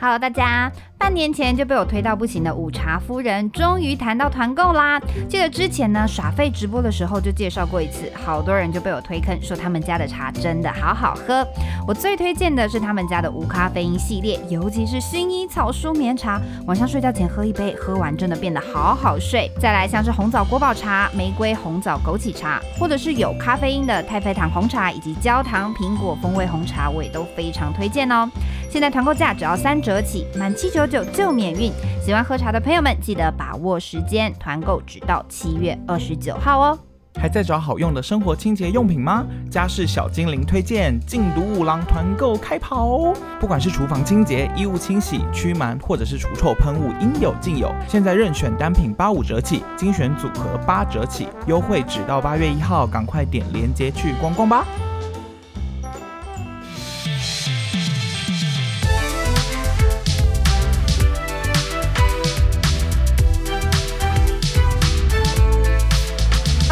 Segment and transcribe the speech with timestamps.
[0.00, 0.72] Hello，大家！
[0.98, 5.00] 半年前就被我推到不行的午茶夫人，终于谈到团购啦！
[5.28, 11.46] 记得之前呢耍废直播的时候就介绍过一次，好多人就被我推坑，说他们家的茶真的好好喝。
[11.86, 19.50] 我最推荐的是他们家的无咖啡因系列，尤其是薰衣草舒眠茶，晚上睡觉前喝一杯，喝完真的变得好好睡。
[19.60, 28.28] 再来像是红枣国宝茶、玫瑰红枣枸杞茶，或者是有咖啡因的太妃糖红茶以及焦糖苹果风味红茶，我也都非常推荐哦。
[28.68, 31.70] 现在团购价只要三折起，满七九九就免运。
[32.02, 36.78] 喜欢喝茶的朋友们，记得把握时间，团购直到七月二十九号哦。
[37.20, 39.26] 还在找好用的生活清洁用品吗？
[39.50, 43.12] 家事小精灵推荐净毒五郎团购开跑！
[43.40, 47.74] 不管是厨房清洁、衣物清洗、驱螨，或者是除臭喷雾，应有尽有。
[47.88, 54.64] 现在任选单品八五折起，精选组合八折起，优惠只到八月一号，赶快点链接去逛逛吧。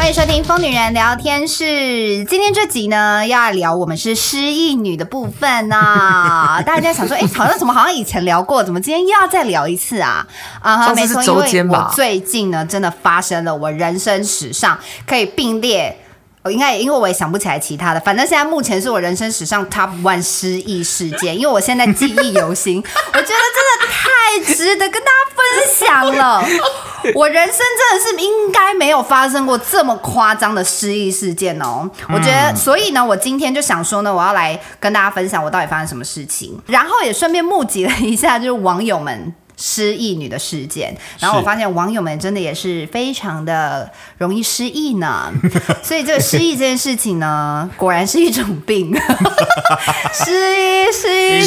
[0.07, 2.23] 欢迎收听疯女人聊天室。
[2.23, 6.61] 今天这集呢，要聊我们是失忆女的部分啊。
[6.65, 10.25] 大家想说，哎，好像怎么好像以前聊过，怎么今天又要再聊一次啊？
[10.61, 15.97] 啊，没错，因为我最近呢，真的发生了我人生史上可以并列。
[16.43, 22.77] 我应该也因为我也想不起来其他的，反正现在目前是我人生史上 top one 失忆事件，因为我现在记忆犹新，
[23.11, 25.03] 我觉得真的太值得跟
[25.37, 26.43] 分享了。
[27.15, 31.89] 我人生真的是应该没有发生过这么夸张的失忆事件哦。
[32.09, 39.33] 我觉得，所以呢，我今天就想说呢，我要来跟大家分享我到底发生什么事情，然后也顺便募集了一下，就是网友们。
[39.57, 45.33] 失忆女的事件，然后我发现网友们真的也是非常的容易失忆呢，
[45.83, 48.93] 所以这个失忆这件事情呢， 果然是一种病，
[50.13, 51.39] 失忆是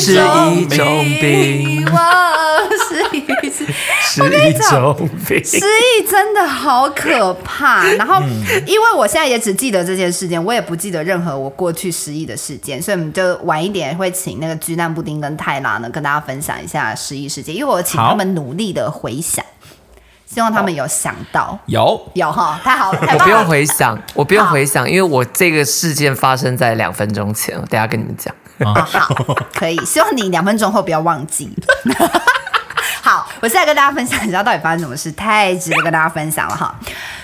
[0.60, 2.32] 一种病，哇，
[2.88, 3.64] 失忆是
[4.02, 7.86] 失忆种病，失忆真的好可怕。
[7.92, 8.20] 然后，
[8.66, 17.99] 因为我现在也只记得这件事件，我也不记得任何我过去失忆的事件，所以我们就晚一点会请那个鸡蛋布丁跟泰拉呢跟大家分享一下失忆事件，因为我请。
[18.08, 19.44] 他们努力的回想，
[20.26, 23.18] 希望他们有想到，有有哈，太好了，太棒了。
[23.18, 28.34] 我不用回想，我不用回想，因为我这个事件发生在两分钟前，我等下跟你们讲。
[28.58, 29.14] 哦，好，
[29.54, 31.50] 可以，希望你两分钟后不要忘记。
[33.02, 36.78] 好，我现在跟大家分享一下到底发生什么事，太值得跟大家分享了哈。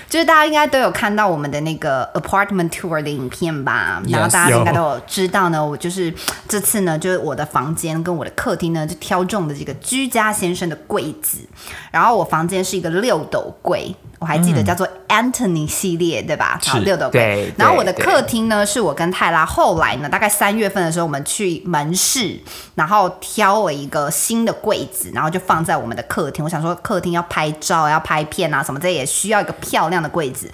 [0.09, 5.01] 就是大家应该都有看到我们的那个 apartment tour 的影片吧？Yes, 然后大家应该都有。
[5.07, 6.13] 知道呢，我就是
[6.47, 11.39] 这次呢，就是我的房间跟我的客厅呢，就挑中的这个居家先生的柜子。
[11.91, 13.95] 然后我房间是一个六斗柜。
[14.19, 16.59] 我还记得叫做 Anthony 系列，对吧？
[16.65, 17.53] 好，六斗柜。
[17.55, 22.35] 然后我的客厅呢，是我跟泰拉后来呢，大概三月份的时候，我们去门市，
[22.73, 26.43] 然后挑了一个新的柜子，然后就放在我们的客厅。
[26.43, 30.49] 我想说，客厅要拍照、要拍片啊什么，这也需要一个漂亮样的柜子。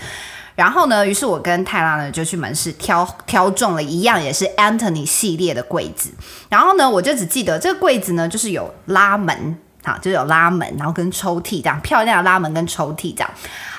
[0.55, 6.09] 然后呢，于是我跟泰拉呢就去门市挑挑中了一样也是 Anthony 系列的柜子。
[6.49, 9.57] 然后呢，我就只记得这个柜子呢，就是有拉门。
[9.85, 13.29] 好，就有拉门，然后跟抽屉这样漂亮的拉门跟抽屉这样。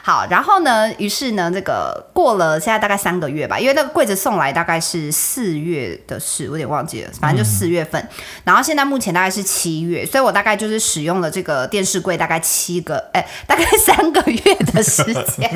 [0.06, 7.98] 好，然后呢，于是呢，这个过了现在大概三个月吧，因为那个柜子送来大概是四月的事，我有点忘记了，反正就四月份。
[8.02, 8.08] 嗯、
[8.44, 15.50] 然后现在目前大概是七月，所以我大概就是使用了这个电视柜大概七个，哎，大概三个月的时间。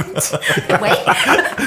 [0.80, 0.90] 喂，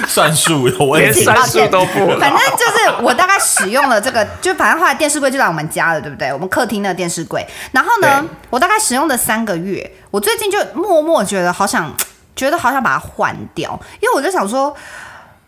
[0.08, 2.08] 算数有问题，算数都不。
[2.20, 6.34] 反正就是我大概使用了这个，就反正后来电视柜就在我们家了，对不对？
[6.34, 7.46] 我们客厅的电视柜。
[7.74, 11.96] 然后呢，我大概使用了三个月，我最近就默默觉得好想。
[12.36, 14.76] 觉得好想把它换掉，因为我就想说，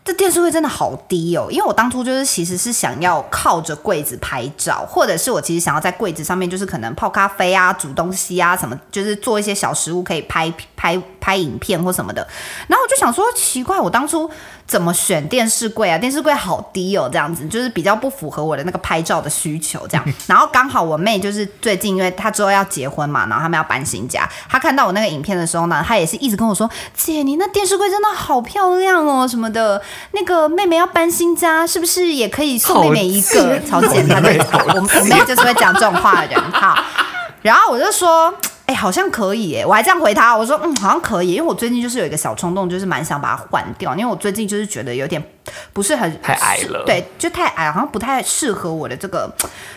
[0.04, 1.46] 这电视柜真的好低哦。
[1.50, 12.26] 因为我当初就是其实是想要靠着柜子拍照，或者是我其实想要在柜子上面，就是可能泡咖啡啊、煮东西啊什么，就是做一些小食物可以拍拍拍影片或什么的。
[12.66, 14.30] 然后我就想说，奇怪，我当初。
[14.66, 15.98] 怎么选电视柜啊？
[15.98, 20.02] 电视柜好低哦，这样子就是比较不符合我的那个拍照的需求，这样。
[20.26, 29.82] 然后刚好我妹就是最近，因为她之后要结婚嘛，然后他们要搬新家，她看到我那个影片的时候呢，她也是一直跟我说：“姐，你那电视柜真的好漂亮哦，什么的。”
[30.12, 33.60] 那个妹妹要搬新家，是不是也可以送妹妹一个？
[33.68, 36.40] 超简单的，我我妹就是会讲这种话的人。
[36.52, 36.74] 好，
[37.42, 38.32] 然后我就说。
[38.66, 45.22] 哎、欸，好像可以哎，我还这样回他，我说嗯，好像可以，因为我最近就是有一个小冲动，就是蛮想把它换掉，因为我最近就是觉得有点
[45.74, 49.30] 不是很太矮了，对，就太矮，好像不太适合我的这个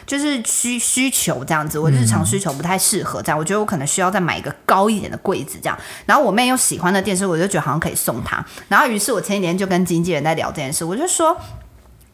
[0.05, 11.35] 就是需需求这样子，我日常需求不太适合这样，嗯、我觉得我可能需要再买一个高一点的柜子这样，然后我妹又喜欢的电视，我就觉得好像可以送她，然后于是我前几天就跟经纪人在聊这件事，我就说。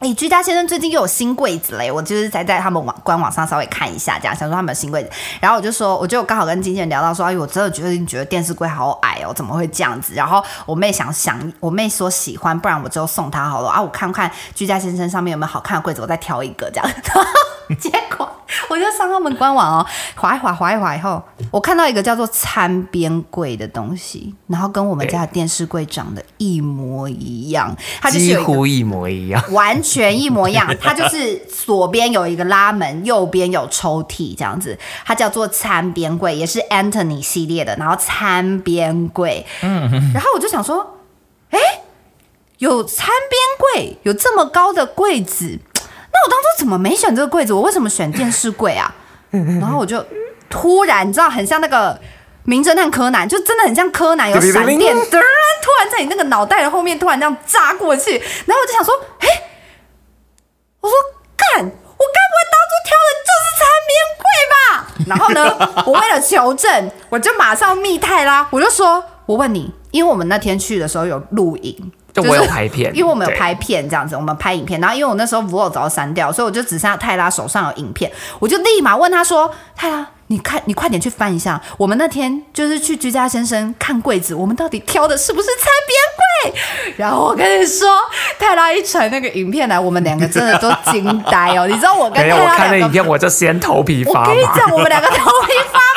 [0.04, 5.10] 哎，居家先生最近又有新柜子嘞，我就是才在他们网官网上稍微看一下，这样想说他们有新柜子，
[5.40, 10.14] 然后我就说，我就刚好跟经纪人聊到说，哎，我真的觉得你觉得电视柜好矮哦，怎么会这样子？
[10.14, 16.90] 然后我妹想想，我妹说喜欢，不然我就送她好了啊，我看看居家先生上面有没有好看的柜子，我再挑一个这样。
[17.80, 18.30] 结果
[18.70, 30.68] 我就上他们官网哦，划一划，划一划以后，我看到一个叫做餐边柜的东西，然后跟我们家的电视柜长得一模一样，它就是几乎一模一样，完全一模一样。
[30.82, 37.76] 它就是左边有一个拉门，右边有抽屉这样子，它叫做餐边柜，也是 Anthony 系列的。
[37.78, 40.98] 然后餐边柜，嗯，然后我就想说，
[41.50, 41.60] 哎，
[42.60, 45.60] 有餐边柜，有这么高的柜子。
[46.14, 47.52] 那我当初怎么没选这个柜子？
[47.54, 48.94] 我为什么选电视柜啊？
[49.60, 50.06] 然后我就
[50.50, 52.00] 突然，你知道，很像那个
[52.44, 55.18] 名侦探柯南，就真的很像柯南有闪电，突
[55.80, 58.12] 然在你那个脑袋的后面突然这样扎过去。
[58.46, 59.28] 然后我就想说，哎，
[60.82, 60.96] 我说
[61.36, 64.24] 干，我该不会当初挑的就是餐边柜
[64.54, 64.56] 吧？
[65.08, 71.92] 然后呢，我为了求证，我就马上密泰啦，我就说，我问你，因为我们那天去的时候有录影。
[72.14, 87.90] 就我有拍片，因为我们有拍片这样子，我们拍影片，然后因为我那时候 Vlog 早就删掉，所以我就只剩下泰拉手上有影片，我就立马问他说：“泰拉，你看，你快点去翻一下，我们那天就是去居家先生看柜子，我们到底挑的是不是餐边柜？”然后我跟你说，
[88.38, 91.66] 泰拉一传那个影片来，我们两个真的都惊呆哦！
[91.68, 94.30] 你知道我跟泰拉没有，我看那影片我就先头皮发麻。
[94.30, 95.93] 我跟你讲，我们两个头皮发麻。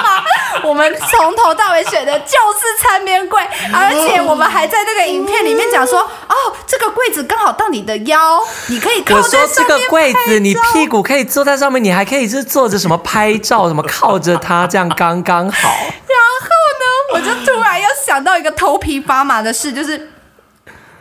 [0.67, 3.41] 我们从头到尾选的就是餐边柜，
[3.73, 6.35] 而且我们还在那个影片里面讲说，哦，
[6.67, 9.41] 这个柜子刚好到你的腰，你可以靠在上面。
[9.43, 15.69] 我说这个柜子，你屁股可以坐在上面，你还可以是坐着什么拍照，什么靠着它，这样刚刚好。
[15.69, 16.49] 然后
[16.81, 20.11] 呢，我就突然又想到一个头皮发麻的事，就是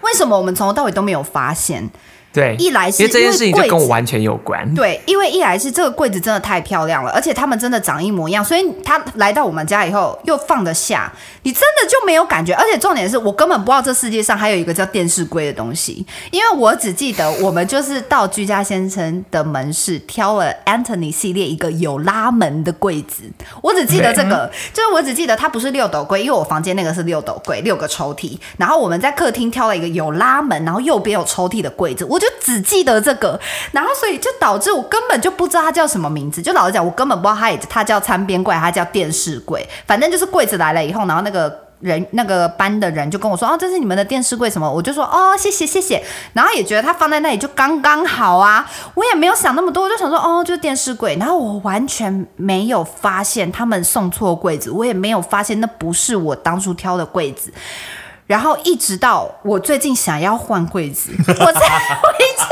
[0.02, 1.90] 为什么我们从头到尾都没有发现？
[2.36, 4.76] 对，一来是因为这件事情就跟我完全有关。
[4.76, 11.10] 对，因为一来是这个柜子真的太漂亮了，而且他们真的长一模一样，所以他来到我们家以后又放得下，
[11.44, 12.54] 你真的就没有感觉。
[12.54, 23.24] 而且重点是我根本不知道这世界上还有一个叫电视柜的东西，因为我只记得我们就是到居家先生的门市挑了 Anthony 系列一个有拉门的柜子，
[23.62, 32.25] 我只记得这个，就是我只记得它不是六斗柜，因为我房间那个是六斗柜，六个抽屉，然后我们在客厅挑了一个有拉门，然后右边有抽屉的柜子，我就。
[32.26, 33.40] 就只记得这个，
[33.72, 36.42] 然后所以就导致我根本就不知道它叫什么名字。
[36.42, 39.68] 就老实讲，我根本不知道它也它叫餐边柜，它叫电视柜。
[39.86, 46.02] 反正就是柜子来了以后，然后那个人那个班的人就跟我说：“哦，这是你们的电视柜什么？”我就说：“哦，谢谢谢谢。”
[46.34, 48.66] 然后也觉得它放在那里就刚刚好啊。
[48.96, 57.54] 我也没有想那么多，我就想说：“哦，就是电视柜。”然后我完全没有发现他们送错柜子，我也没有发现那不是我当初挑的柜子。
[58.28, 62.46] 然后一直到我最近想要换柜子， 我才回去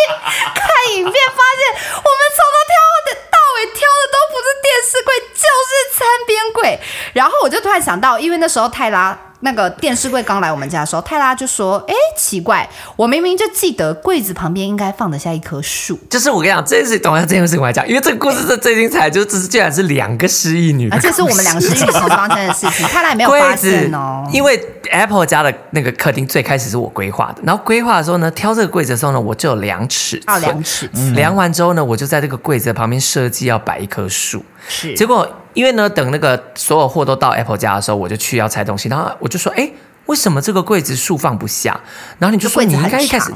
[0.54, 2.76] 看影片，发现我们从头挑
[3.06, 6.80] 的到尾挑的都不是电视柜，就是餐边柜。
[7.14, 9.18] 然后我就突然想到，因为那时候泰拉。
[9.44, 24.26] 那个电视柜刚来我们家的时候，泰拉就说：“哎，奇怪，我明明就记得柜子旁边应该放得下一棵树。”就是我跟你讲，这件事等下这件事情我来讲，因为这个故事是最精彩，就只是居然是两个失忆女，而且是我们两个失忆女所发生的事情，泰拉也没有发现哦。
[24.32, 24.58] 因为
[24.90, 35.28] Apple 家的那个客厅最开始是我规划的，然后规划的时候呢，挑这个柜子的时候呢，我就有量尺寸，量尺寸，量完之后呢，我就在这个柜子的旁边设计要摆一棵树，是，结果。
[35.54, 39.72] 因为呢，等那个所有货都到 Apple 家的时候，我就去要拆东西，然后我就说：“哎，
[40.08, 41.80] 为什么这个柜子竖放不下？”
[42.18, 43.32] 然后你就说：“你应该一开始。”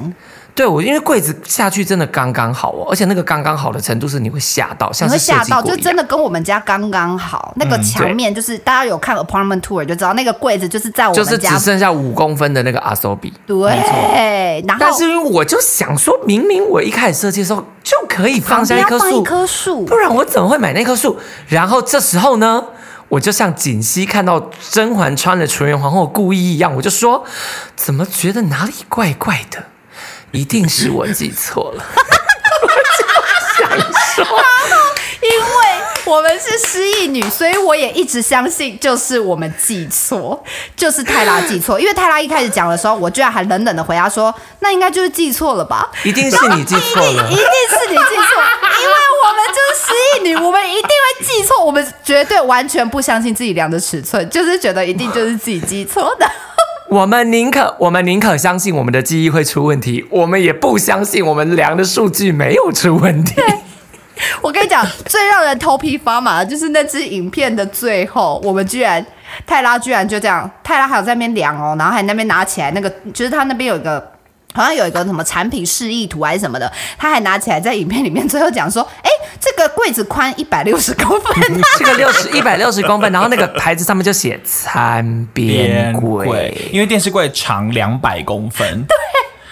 [0.57, 7.53] 对，我因为柜子下去真的刚刚好哦，而且那个刚刚好的程度是你会吓到，像是吓到，就真的跟我们家刚刚好。
[7.57, 13.31] 那个墙面就是、嗯、大家有看 Apartment Tour 就知道，那个柜子就是在我们家，就是只剩下五公分的那个阿索比。
[13.45, 14.63] 对。
[14.67, 21.19] 然后，但是因为我就想说，明明我一开始设计的时候就可以放下一棵树，一棵树，不然我怎么会买那棵树？
[21.47, 22.63] 然后这时候呢，
[23.09, 27.23] 我就像锦溪看到甄嬛穿了纯元皇后故意一样，我就说，
[27.75, 29.63] 怎么觉得哪里怪怪的？
[30.31, 31.83] 一定是我记错了，
[32.61, 33.69] 我就想
[34.15, 34.25] 说，
[35.21, 35.45] 因为
[36.05, 40.43] 我们是失忆女，所以我也一直相信就是我们记错，
[40.75, 41.79] 就是泰拉记错。
[41.79, 48.43] 因为泰拉一开始讲的时候，我居然还冷冷的回答说：“那应该就是记错了吧？”一定是你记错了，一定是你记错，
[48.81, 48.93] 因为
[49.23, 56.29] 我们就是失忆女，我们一定会记错，我们绝对完全不相信自己量的尺寸，就是觉得一定就是自己记错的。
[56.89, 63.35] 我们宁可我们宁可相信我们的记忆会出问题，我们也不相信我们量的数据没有出问题。
[64.41, 69.05] 我跟你讲，最让人头皮发麻的就是那支影片的最后，我们居然
[69.45, 74.11] 泰拉居然就这样，泰拉还有在那边量哦，然后还那边拿起来那个，就是他那边有一个
[74.57, 79.09] 好像有一个什么产品示意图还是什么的，他还拿起来在影片里面最后讲说，哎，
[79.39, 88.83] 这个柜子宽一百六十公分，这个六十 一百六十公分，然后那个牌子上面就写餐边柜，因为电视柜长两百公分。
[88.85, 88.95] 对。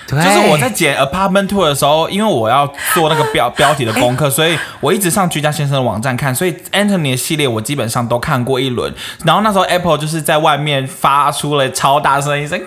[0.07, 8.93] 对就是我在剪 apartment tour 的时候，因为我要做那个标 标题的功课，所以我一直上居家先生的网站看，所以 Anthony 的系列我基本上都看过一轮。
[9.23, 12.61] 然后那时候 Apple 就是在外面发出了超大声一声，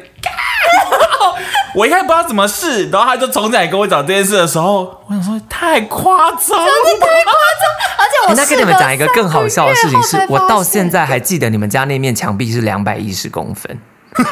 [1.74, 13.78] 我一开始不知道怎么试，然后他就重新来跟我讲这件事的时候，我想说太夸张了，真的太夸张，而且我那跟你们讲一个更好笑的事情是，我到现在还记得你们家那面墙壁是两百一十公分。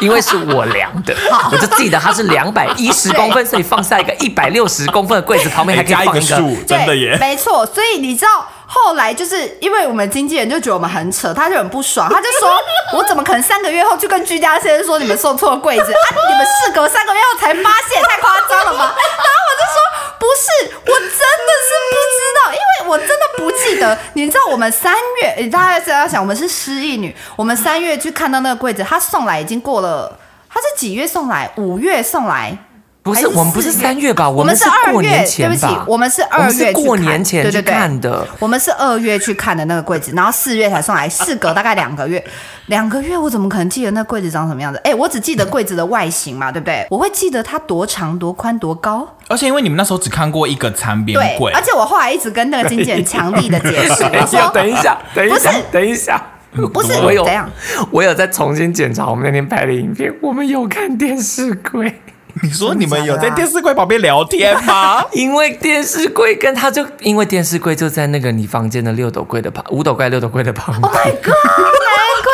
[0.00, 1.14] 因为是我量的，
[1.52, 7.64] 我就记得它是两百一十公分，所以放下一个一百六十公分的柜子旁边还可以放一个树，真的耶，没错。
[7.66, 12.50] 所以你知道后来就是因为我们经纪人就觉得我们很扯，他就很不爽，他就说
[12.96, 16.06] ：“我怎么可能三个月后就跟居家先生说你们送错柜子啊？
[16.30, 19.76] 你们事隔三个月后才发现，太夸张了吧？” 然后我就说
[20.18, 23.98] ：“不是，我真的是不知道，因为我真的不记得。
[24.14, 30.18] 你知道我们三月，大家要想，我们是失忆女，我们三月去看到那个柜子，他送来已经过了。”
[30.54, 31.50] 他是几月送来？
[31.56, 32.56] 五月送来？
[33.02, 34.30] 不是，我们不是三月吧？
[34.30, 35.26] 我们是二月。
[35.36, 38.24] 对不起，我们是二月过年前去看的。
[38.38, 42.24] 我们是二月去看的那个柜子，然后四月才送来，事隔大概两个月。
[42.66, 44.80] 两个月，我怎么可能记得那柜子长什么样子？
[44.84, 46.86] 哎，我只记得柜子的外形嘛，对不对？
[46.90, 49.16] 我会记得它多长、多宽、多高。
[49.26, 56.24] 而且因为你们那时候只看过一个餐边柜，而且我后来一直跟那个经纪人强力的解释， 我说等一下，等一下，等一下。
[56.72, 57.50] 不是，我有怎样？
[57.90, 62.00] 我有在重新检查我们那天拍的影片，我们有看电视柜。
[62.42, 65.04] 你说你们有在电视柜旁边聊天吗？
[65.12, 70.90] 因为电视柜跟他就因为电视柜就在那个你房间的六斗柜的旁，五斗柜六斗柜的旁边。
[70.90, 71.34] Oh my god！
[71.34, 72.32] 难怪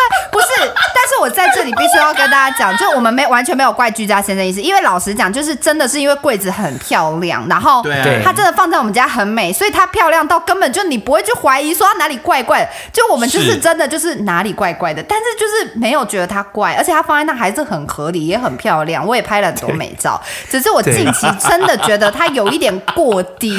[1.21, 7.83] 我在这里必须要跟大家讲，就我们没完全没有怪居家先生意思，因为老实讲，就是真的是因为柜子很漂亮，然后
[8.25, 12.69] 它真的放在我们家很美，所以它漂亮到根本就你不会去怀疑说它哪里怪怪的。
[12.93, 19.07] 就我们就是真的就是哪里怪怪的，但是就是没有觉得它怪，而且它放在那还是很合理，也很漂亮。
[19.07, 20.21] 我也拍了很多美照，
[20.51, 23.57] 只是我近期真的觉得它有一点过低，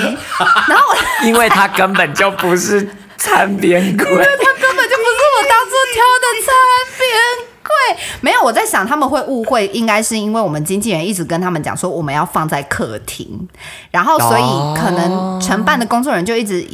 [0.68, 2.88] 然后因为它根本就不是
[3.18, 6.54] 餐边柜， 因为它根本就不是我当初挑的餐
[6.98, 7.50] 边。
[7.62, 13.48] 柜，没有，我在想他们会误会，应该是因为我们经纪人一直跟他们讲说我们要放在客厅，
[13.92, 16.66] 然后所以可能承办的工作人员就一直。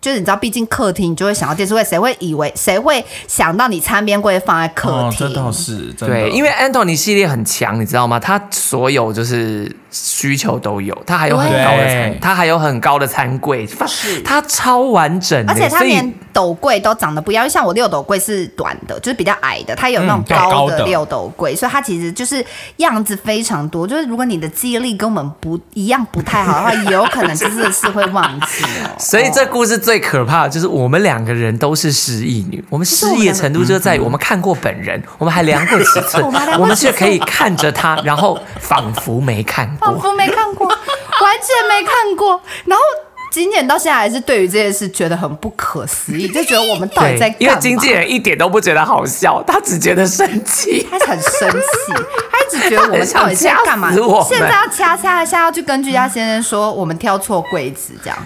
[0.00, 4.98] 就是你知道，毕竟客厅你就会想到电视柜，谁会以为谁会想到你餐边柜放在客厅？
[4.98, 6.22] 哦，这倒是真的。
[6.22, 8.18] 对，因为 Anthony 系列很强，你知道吗？
[8.18, 17.50] 他所有就是需求都有，它还有很高的餐，它还有很高的餐柜，是，他超完整，而且它连斗柜都长得不一样。
[17.50, 22.44] 像我六斗柜是短的，就是比较矮的，它有那种高的六斗柜，所以它其实就是
[22.76, 23.86] 样子非常多。
[23.86, 28.94] 就是如果你的记忆力跟我们不一样，不太好的话，也有可能就是是会忘记哦。
[29.00, 29.80] 所以这故事。
[29.80, 36.22] 最可怕的就是我们两个人都是失忆女，我们失忆的程度就在于我们看过本人， 我们还量过尺寸，
[36.58, 42.40] 我们却可以看着他，然后仿佛没看过，仿佛没看过， 完全没看过。
[42.66, 42.84] 然后
[43.32, 47.36] 经纪人到现在还是对于这件事觉得很不可思议，就觉得我们到底在干嘛？
[47.38, 51.92] 因为经纪人一点都不觉得好笑，他只觉得生气， 他很生气，
[52.30, 53.92] 他一直觉得我们到底在干嘛？
[54.28, 58.18] 现在要掐掐一下，要去跟居家先生说我们挑错柜子这样。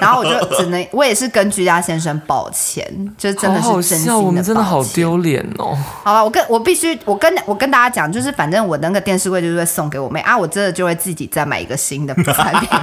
[0.00, 2.84] 然后我就只能，我也是跟居家先生抱歉，
[3.16, 5.76] 就真的是真心的我们真的好丢脸哦。
[6.02, 12.78] 好吧，我跟我必须，我跟我跟大家讲，就是反正我那个电视柜就是会送给我妹啊，我真的就会自己再买一个新的餐边柜。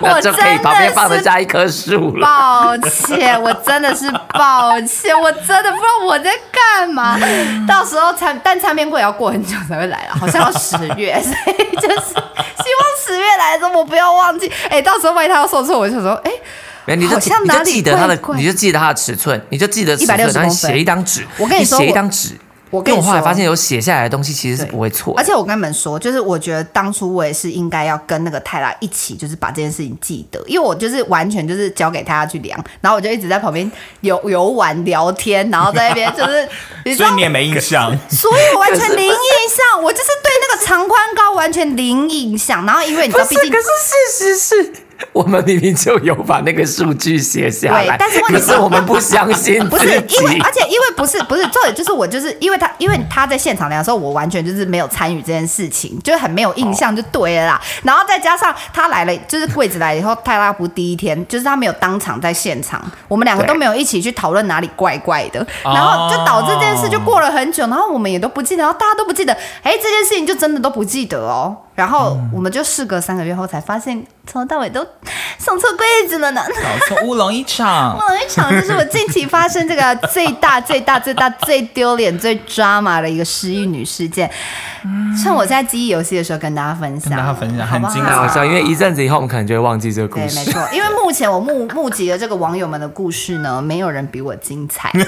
[0.00, 2.26] 我真的是旁边放得下一棵树了。
[2.26, 7.18] 抱歉，我真的是抱歉，我真的不知道我在干嘛。
[7.68, 14.50] 到时候餐但餐边柜也要过很久才会来了，好像要十月，所以就是希望十月来的时候我不要忘记。
[14.68, 15.00] 哎，到。
[15.00, 16.30] 时候万一他要送错，我就说，哎、
[16.84, 17.30] 欸，你就记
[17.80, 21.26] 得他的，你就记得他的尺寸，你就记得尺寸，然后写一张纸。
[21.38, 22.36] 我跟你说，写一张纸。
[22.70, 25.12] 我跟我后来发现，有写下来的东西其实是不会错。
[25.16, 33.70] 而且我跟你们说，就是我觉得当初我也是应该要跟那个泰拉一起，就是把这件事情记得，因为我就是完全就是交给他去量，然后我就一直在旁边
[34.02, 36.48] 游游玩聊天，然后在那边就是，
[36.96, 42.64] 所以你也没印象， 所以我完全零印象，我就是对那个长宽高完全零印象。
[42.64, 44.72] 然后因为你知道，毕竟可是事实是。
[45.12, 57.60] 我们明明就有把那个数据写下来，对但是问题是可是我们不相信不是因为，而且因为不是不是，重点就是我就是因为他因为他在现场量的时候，我完全就是没有参与这件事情，就是很没有印象就对了啦。
[57.82, 71.56] 然后再加上他来了，就是柜子来了以后，泰拉不第一天，就是他没有当场在现场，我们两个都没有一起去讨论哪里怪怪的，然后就导致这件事就过了很久，然后我们也都不记得，然后大家都不记得，哎，这件事情就真的都不记得哦。
[71.80, 74.86] 然后我们就事隔三个月后才发现，从头到尾都
[75.38, 76.42] 送错柜子了呢。
[76.46, 84.30] 搞错乌龙一场， 乌龙一场，就是我近期发生这个最大、最大、最大、最丢脸、最抓马的一个失忆女事件。
[85.22, 90.50] 趁我在记忆游戏的时候跟大家分享，跟大家分享很精彩好笑，因为一阵子以后我们可能就会忘记这个故事对，事。
[90.50, 94.92] 没错，因为目前我目募集的这个网友们的故事呢，没有人比我精彩。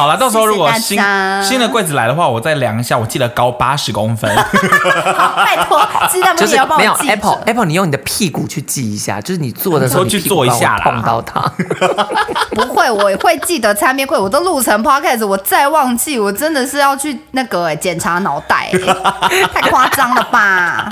[0.00, 0.98] 好了，到时候如果新
[1.42, 4.34] 新的柜子来的话，我再量一下，我记得高八十公分。
[4.34, 5.78] 好， 拜托，
[6.10, 11.40] 鸡蛋不就是要帮没有我记着 Apple Apple，你用你的屁股去记一下，就是你坐的时候说去你屁股做一下啦碰到它。
[12.56, 18.78] 不会，我会记得餐边柜，我都录成 podcast，我再忘记，我真的是要去那个哎检查脑袋、欸，
[19.52, 20.88] 太夸张了吧？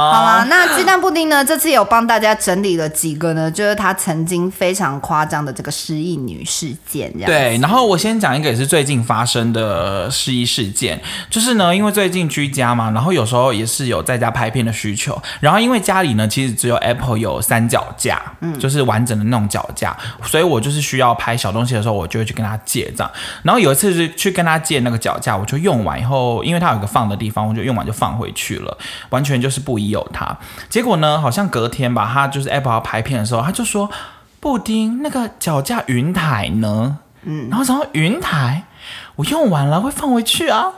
[0.00, 0.24] 好。
[0.24, 1.44] 了，那鸡蛋布丁呢？
[1.44, 23.10] 这次有帮大家整理了几个呢，就是他曾经非常夸张的这个失忆女事件，这样对，然后我先讲一个也是最近发生的失忆事件，就是呢，因为最近居家嘛，然后有时候也是有在家拍片的需求，然后因为家里呢其实只有 Apple 有三脚架，嗯，就是完整的那种脚架，所以我就是需要拍小东西的时候，我就会去跟他借这样。
[23.42, 28.76] 然后有一次是去跟他借那个脚架，我就用完以后，因为他有一个放的地方，我就用完就放回去了，
[29.10, 30.36] 完全就是不疑有他。
[30.68, 33.90] 结果呢，好像隔天吧，他就是 Apple 要拍片的时候，他就说
[34.40, 38.64] ：“布丁，那个脚架云台呢？”嗯，然后然后云台
[39.16, 40.72] 我用完了会放回去啊。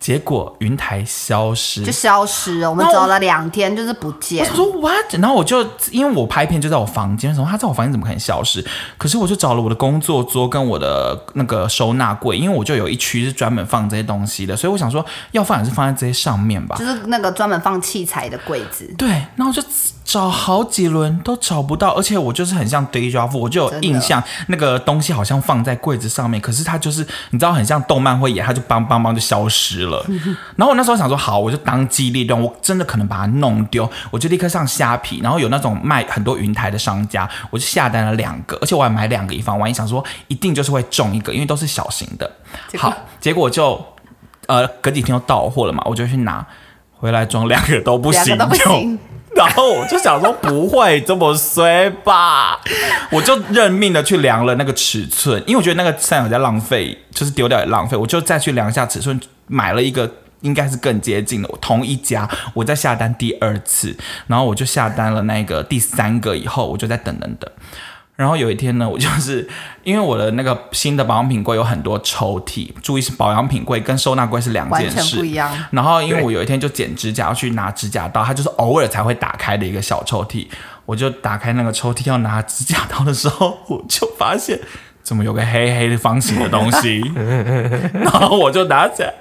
[0.00, 2.70] 结果云台消失，就消失了。
[2.70, 4.42] 我们走了两天，就是不见。
[4.48, 5.14] 我说 what？
[5.20, 8.66] 然后我就因为我拍片就在我房间，什么他在我房间怎么可能消失？
[8.96, 18.90] 可是我就找了我的工作桌跟我的那个收纳柜，因为我就有一区是专门放这些东西的，所以我想说要放也是放在这些上面吧，就是那个专门放器材的柜子。
[18.96, 19.62] 对，然后我就
[20.10, 30.04] 找好几轮都找不到，而且我就是很像 deja vu，我就有印象那个东西好像放在柜子上面，可是它就是你知道很像动漫会演，它就邦邦邦就消失了。
[30.58, 42.28] 然后我那时候想说，好，我就当机立断，我真的可能把它弄丢，我就立刻上虾皮，然后有那种卖很多云台的商家，我就下单了两个，而且我还买两个以防万一，想说一定就是会中一个，因为都是小型的。
[42.76, 43.80] 好，结果就
[44.48, 46.44] 呃隔几天又到货了嘛，我就去拿
[46.96, 48.98] 回来装，两个都不行，两个都不行。
[49.34, 52.60] 然后我就想说不会这么衰吧，
[53.10, 67.50] 我就认命的去量了那个尺寸，因为我觉得那个三角在浪费，就是丢掉也浪费，我就再去量一下尺寸，买了一个应该是更接近的，同一家，我再下单第二次，然后我就下单了那个第三个以后，我就在等等等。
[68.20, 69.48] 然后有一天呢，我就是
[69.82, 75.50] 因为我的那个新的保养品柜有很多抽屉，注意是保养品柜跟收纳柜是两件事，不一样。
[75.70, 80.46] 然后因为我有一天就剪指甲要去拿指甲刀，它就是偶尔才会打开的一个小抽屉，
[80.84, 84.60] 我就打开那个抽屉要拿指甲刀的时候，我就发现
[85.10, 87.02] 怎么有个黑黑的方形的东西，
[87.92, 89.12] 然后我就拿起来。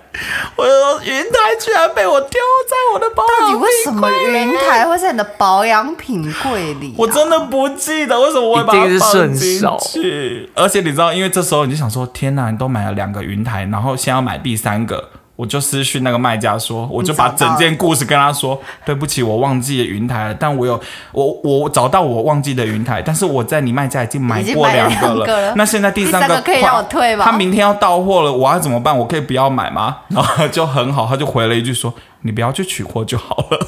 [0.55, 6.95] 我说云台居然被我丢在我的保养品柜里，到底为什么云台会在你的保养品柜里啊？
[6.95, 10.47] 我真的不记得为什么我会把它放进去。
[10.53, 15.09] 而且你知道，因为这时候你就想说：天哪，你都买了两个云台，然后先要买第三个。
[15.39, 20.77] 我就私讯那个卖家说，我就把整件故事跟他说，对不起，我忘记了云台了，但我有
[21.13, 27.23] 我我找到我忘记的云台，但是我在你卖家已经买过两个了，那现在第三个，第三个可以让我退吗？
[27.23, 28.97] 他明天要到货了，我要怎么办？
[28.97, 29.99] 我可以不要买吗？
[30.09, 33.67] 然后就很好，他就回了一句说，你不要去取货就好了。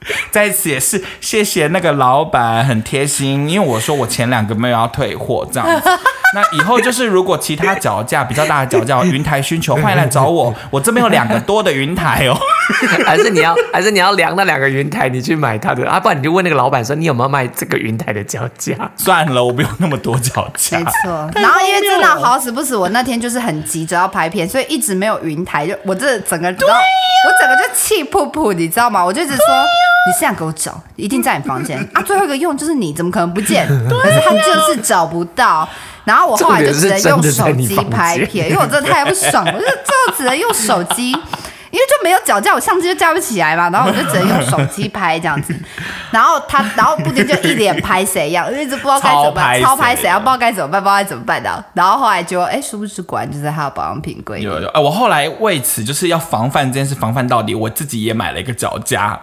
[0.30, 5.88] 在一次也是谢谢那个老板很贴心，因为我说我前两个没有要退货这样子。
[6.34, 12.38] 那以后就是如果其他脚架比较大的脚架云台需求，欢迎来找我， 我这边有两个多的云台哦。
[13.06, 15.98] 还是你要还是你要量那两个云台，你去买它的啊？
[15.98, 18.74] 不然你就问那个老板说，你有没有卖这个云台的脚架？
[18.94, 20.78] 算了，我不用那么多脚架。
[20.78, 21.30] 没错。
[21.34, 29.02] 然后因为真的好死不死，我那天就是很急着要拍片，所以一直没有云台，就我这整个，对、啊、我整个就气噗噗，你知道吗？
[29.02, 29.44] 我就一直说。
[30.08, 32.00] 你现在给我找，一定在你房间 啊！
[32.02, 33.68] 最后一个用就是你，怎么可能不见？
[33.88, 35.68] 可是他就是找不到。
[36.04, 41.14] 然后我后来就只能用手机拍片，因为我真的太不爽了，我就最后只能用手机，
[41.70, 43.68] 因为就没有脚架，我相机就架不起来嘛。
[43.70, 45.54] 然后我就只能用手机拍这样子。
[46.10, 50.18] 然后他，然后布丁就一脸拍谁一样，一直不知道该怎么办，超拍谁啊？
[50.18, 51.64] 不知道该怎么办，不知道该怎么办的。
[51.74, 54.44] 然后后来就哎，是不是果然就是他的保养品柜里。
[54.44, 59.20] 有有哎，我后来为此就是要防范这件事，防范到底，我自己也买了一个脚架。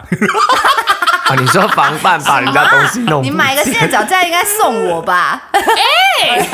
[1.27, 5.41] 啊， 你说防范把人家东西弄，你买个新的脚架应该送我吧？
[5.51, 6.47] 哎，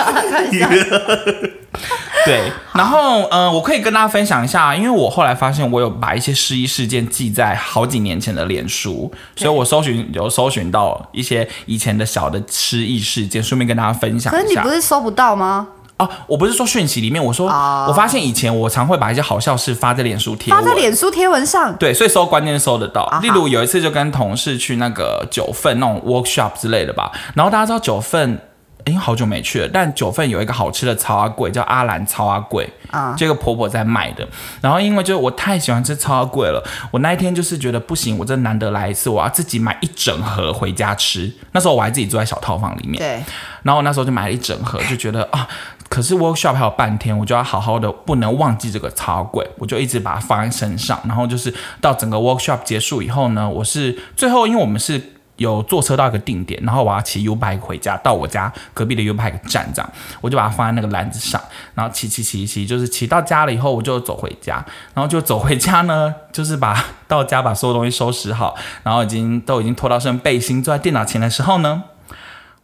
[2.25, 14.43] 对，然后呃，我可以跟大家分享一下，因为我后来发现我有把一些失忆事件记在好几年前的脸书，所以我搜寻有搜寻到一些以前的小的失忆事件，顺便跟大家分享一下。
[14.43, 15.67] 可是你不是搜不到吗？
[15.97, 17.89] 哦，我不是说讯息里面，我说、oh.
[17.89, 23.03] 我发现以前我常会把一些好笑事发在脸书贴文，发在脸书贴文上，对，所以搜关键搜得到。
[23.03, 23.21] Oh.
[23.21, 28.41] 例如有一次就跟同事去那个九份那种 workshop 之类的吧，然后大家知道九份，
[28.85, 34.27] 哎，好久没去了，但九份有一个好吃的草阿贵叫阿兰草阿贵啊，这个婆婆在卖的。
[34.61, 41.31] 然后因为就是我太喜欢吃草阿贵了，我那一天就是觉得不行，我真难得来一次，我要自己买一整盒回家吃。
[41.51, 43.23] 那时候我还自己住在小套房里面，对，
[43.63, 45.47] 然后我那时候就买了一整盒，就觉得啊。
[45.89, 50.97] 可是 workshop 还有半天，我就要好好的，不能忘记这个草阿贵，我就一直把它放在身上。
[51.05, 61.41] 然后就是到整个 workshop 结束以后呢，我是最后，因为我们是有坐车到一个定点，然后我要骑 U bike 回家，到我家隔壁的 U bike 站这样，我就把它放在那个篮子上，
[61.75, 71.83] 然后骑骑骑骑，就是骑到家了以后，我就走回家，然后就走回家呢，就是把到家把所有东西收拾好，然后已经都已经脱到身背心，坐在电脑前的时候呢。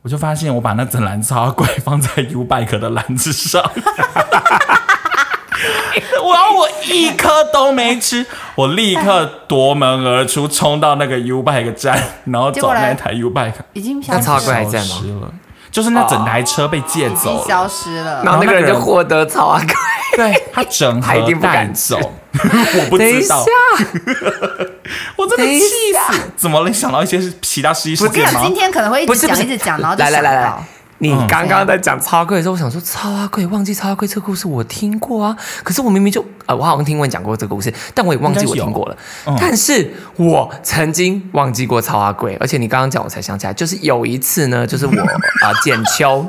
[0.03, 3.61] 我就发现，我把那整篮草柜放在 U bike 的篮子上，
[6.33, 15.29] 然后我一颗都没吃，我立刻夺门而出，冲到那个 U bike 站， 然后找那台 U bike，已经那草柜还在吗？
[15.69, 19.67] 就是那整台车被借走了，消失了，然后那个人就获得草柜，
[20.15, 23.45] 对他整盒带走，我不知道。
[25.17, 26.31] 我真的气死！
[26.37, 28.41] 怎么能想到一些其他失忆事件吗？
[28.43, 30.53] 今天可能会一直讲，一直讲，然后来来来来，
[30.99, 35.35] 你刚刚在讲草仔粿的时候，我想说超阿贵，忘记超阿贵这个故事我听过啊。
[35.63, 38.97] 可是我明明就啊，我好像听闻讲过这个故事，但我也忘记我听过了。
[39.39, 46.25] 但是我曾经忘记过超阿贵，而且你刚刚讲我才想起来，就是有一次呢，就是我啊 简秋。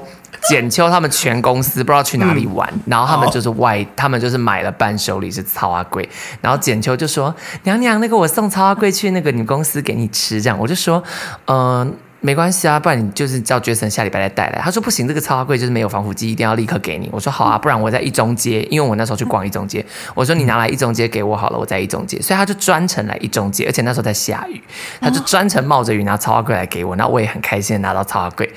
[0.49, 6.09] 简秋他们全公司不知道去哪里玩，嗯、然后他们就是外，哦、他们就是买了伴手礼是超阿贵，
[6.41, 11.03] 然后简秋就说：“娘娘，那个我送超阿贵去那个你公司给你吃。”这样我就说
[11.47, 14.61] ：“嗯、呃。”没关系啊，不然你就是叫 Jason 下礼拜再带来。
[14.61, 17.09] 他说不行，这个草仔粿就是没有防腐剂，一定要立刻给你。
[17.13, 19.85] 我说好啊，不然我在一中街，因为我那时候去逛一中街。
[20.15, 22.21] 我说你拿来一中街给我好了，我在一中街。
[22.21, 24.61] 所以他就专程来一中街，而且那时候在下雨，
[25.01, 26.97] 他就专程冒着雨拿草仔粿来给我。
[26.97, 28.49] 那我也很开心拿到草仔粿。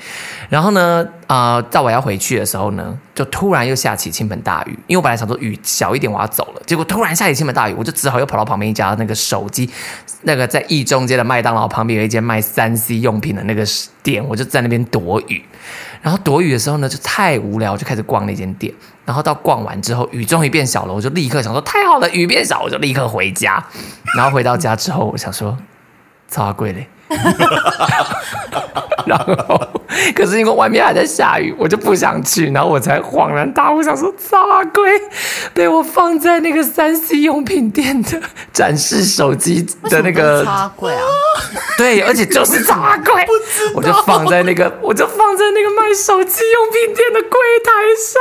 [0.48, 4.70] 然后呢，呃，在我要回去的时候呢，就突然又下起倾盆大雨。
[4.86, 9.70] 因为我本来想说雨小一点我要走了，结果突然下起倾盆大雨，我就只好又跑到旁边一家那个手机，
[10.22, 13.64] 那个在一中街的麦当劳旁边有一间卖三 C 用品的那个
[14.02, 14.24] 店。
[14.26, 15.44] 我就在那边躲雨，
[16.00, 18.72] 然后躲雨的时候呢，就太无聊，就开始逛那间店。
[19.04, 23.62] 然后到逛完之后，雨终于变小了，我就立刻想说太好了，雨变小，我就立刻回家。
[24.16, 25.58] 然后回到家之后，我想说，
[26.28, 26.86] 超贵嘞。
[29.04, 29.60] 然后，
[30.14, 32.50] 可是因为外面还在下雨，我就不想去。
[32.52, 34.90] 然后我才恍然大悟，想说咋鬼
[35.54, 38.20] 被我放在那个三 C 用品店的
[38.52, 41.02] 展示手机的那个草仔粿啊，
[41.78, 43.26] 对，而且就是草仔粿，
[43.74, 48.12] 我就放在那个，我就放在那个卖手机用品店的柜台上。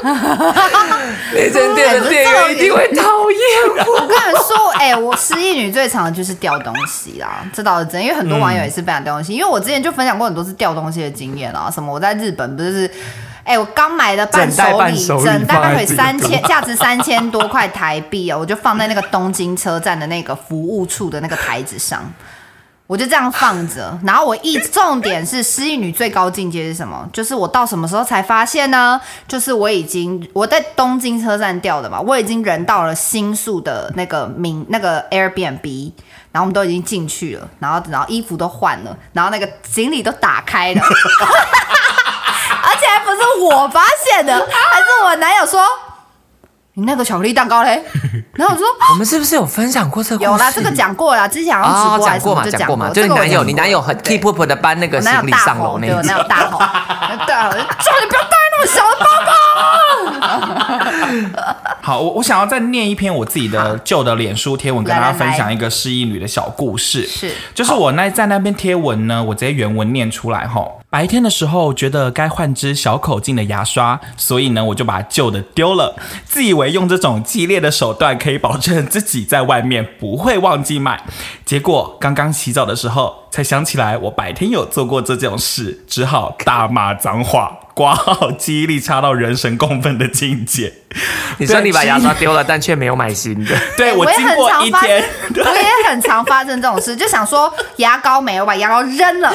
[1.32, 3.40] 那间店的店员一定会讨厌
[3.86, 3.92] 我。
[3.92, 9.32] 我跟你说，哎、欸，我失忆女最常的就是掉东西啦，这倒是真，因为很多网友也是非常掉东西。
[9.34, 12.90] 因为我之前就分享过很多次掉东西的经验啊，什么我在日本不是，
[13.44, 22.02] 哎、欸，我刚买的伴手礼，整袋伴手礼三千，价值三千多块台币啊， 我就放在那个东京车站的那个服务处的那个台子上。
[22.86, 27.08] 我就这样放着， 然后我一重点是失忆女最高境界是什么？
[27.12, 29.00] 就是我到什么时候才发现呢？
[29.28, 35.92] 就是我已经我在东京车站掉的嘛，我已经人到了新宿的那个名那个 Airbnb，
[36.32, 45.60] 然后我们都已经进去了，然后然后衣服都换了，然后那个行李都打开了， 而且还不是我发现的，还是我男友说。
[46.74, 47.84] 你那个巧克力蛋糕嘞？
[48.32, 50.24] 然后我说，我们是不是有分享过这个？
[50.24, 52.88] 有啦，这个讲过啦，之前好像直播还是什么就讲过嘛。
[52.90, 56.58] 就是男友，你男友很 keep up 的搬那个行李上楼那个，男友大吼，
[57.26, 59.19] 对啊，叫你不要带那么小的包包。
[61.90, 67.04] 好，我我想要再念一篇我自己的旧的脸书贴文，跟大家分享一个失忆女的小故事。
[67.04, 70.79] 是，就是我那在那边贴文呢，我直接原文念出来吼。
[70.90, 81.04] 白天的时候觉得该换只小口径的牙刷，所以呢，我就把旧的丢了，自以为用这种激烈的手段可以保证自己在外面不会忘记买。
[81.44, 90.74] 结果刚刚洗澡的时候才想起来，我白天有做过这种事，只好大骂脏话，挂号记忆力差到人神共愤的境界。
[91.38, 93.56] 你说你把牙刷丢了，但却没有买新的。
[93.76, 95.04] 对，我经过一天，
[95.36, 99.32] 我也很常发生这种事，就想说牙膏没有，我把牙膏扔了。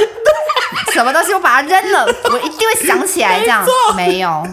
[0.94, 3.40] 什么东西我把它扔了，我一定会想起来。
[3.40, 4.48] 这样没，没有，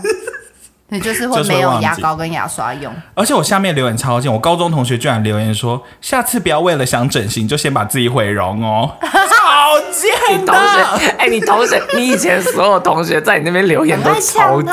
[0.89, 2.93] 你就是会没有牙膏跟牙刷用。
[3.15, 10.53] 而且我下面留言超贱，我高中同学居然留言说，下次不要为了想整形就先把自己毁容哦， 好贱的。
[10.53, 14.73] 哎、欸，你同学，你以前所有同学在你那边留言都超贱，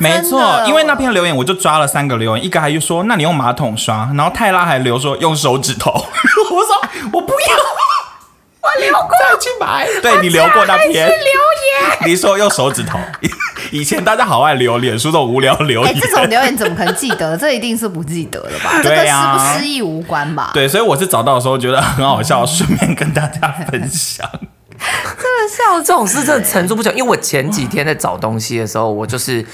[0.00, 5.92] 没错，因为那篇留言我就抓了三个留言，一个还就说，那你用马桶刷，然后泰拉还留说用手指头，
[6.50, 7.83] 我说我不要。
[8.74, 9.86] 我留过，再去买。
[10.02, 12.98] 对，你留过那篇留言， 你说用手指头。
[13.70, 17.36] 以前大家好爱留脸书这种无聊留言，欸，这种留言怎么可能记得？
[17.36, 18.80] 这一定是不记得了吧？
[18.82, 20.50] 对呀，这个失不失忆无关吧？
[20.54, 24.28] 对，所以我是找到的时候觉得很好笑，顺便跟大家 分享。
[24.76, 26.92] 真的笑，这种事真的层出不穷。
[26.94, 29.44] 因为我前几天在找东西的时候，我就是。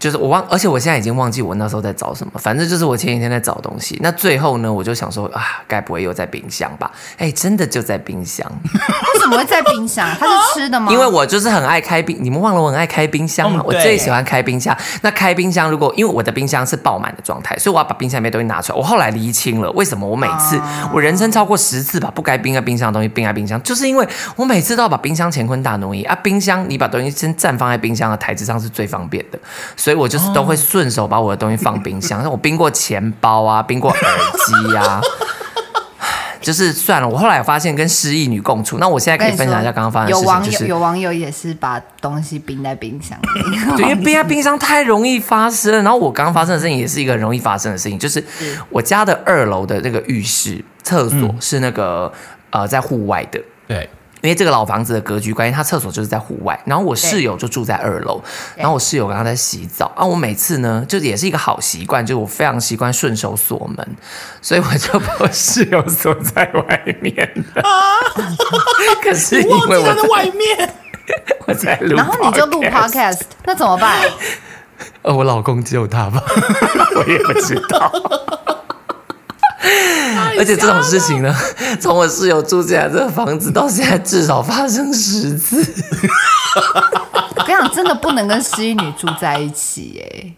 [0.00, 2.32] 就是我忘，而且我现在已经忘记我那时候在找什么。
[2.36, 3.98] 反正就是我前几天在找东西。
[4.00, 6.90] 那最后呢，我就想说啊，该不会又在冰箱吧？
[7.18, 8.50] 哎、欸，真的就在冰箱。
[8.64, 10.08] 为什么会在冰箱？
[10.18, 10.90] 它是吃的吗？
[10.90, 12.16] 因为我就是很爱开冰。
[12.18, 13.60] 你们忘了我很爱开冰箱吗？
[13.62, 14.74] 嗯、我最喜欢开冰箱。
[15.02, 18.78] 那开冰箱，如果因为我的冰箱是爆满的状态，所以我要把冰箱里面东西拿出来。
[18.78, 26.14] 我后来厘清了为什么我每次、啊、我人生超过十次把不该冰在冰箱的东西冰在冰箱，就是因为我每次都要把冰箱乾坤大挪移啊。
[26.22, 29.38] 冰箱你把东西先暂放在冰箱的台子上是最方便的。
[29.76, 33.98] 所以我就是都会顺手把我的东西放冰箱，像我冰过钱包啊，冰过耳
[34.46, 35.00] 机啊，
[36.40, 37.08] 就是算了。
[37.08, 40.26] 我后来有发现跟失忆女共处，那我现在可以分享一下刚刚发生的事情。
[40.26, 45.72] 有网友有网友也是把东西冰在冰箱里，对， 因为冰在冰箱太容易发生。
[45.82, 48.24] 然后我刚刚发生的事情也是一个很容易发生的事情，就是
[48.70, 52.10] 我家的二楼的那个浴室厕所是那个、
[52.50, 53.88] 嗯、呃在户外的，对。
[54.22, 56.60] 因为这个老房子的格局关系，他厕所就是在户外。
[56.66, 58.22] 然后我室友就住在二楼，
[58.56, 59.90] 然后我室友刚刚在洗澡。
[59.96, 63.96] 啊，我每次呢，就也是一个好习惯，就是我非常习惯顺手锁门，
[64.42, 67.14] 所以我就把我室友锁在外面
[67.54, 67.62] 了。
[69.02, 70.74] 可是因为我在外面，
[71.46, 74.00] 我在录，然后你就录 podcast，那怎么办？
[75.02, 76.22] 呃， 我老公救他吧，
[76.96, 77.90] 我也不知道。
[80.38, 81.34] 而且这种事情呢，
[81.80, 85.58] 从我室友住进来这个房子到现在，至少发生十次。
[87.36, 90.32] 我跟你讲，真的不能跟失忆女住在一起哎。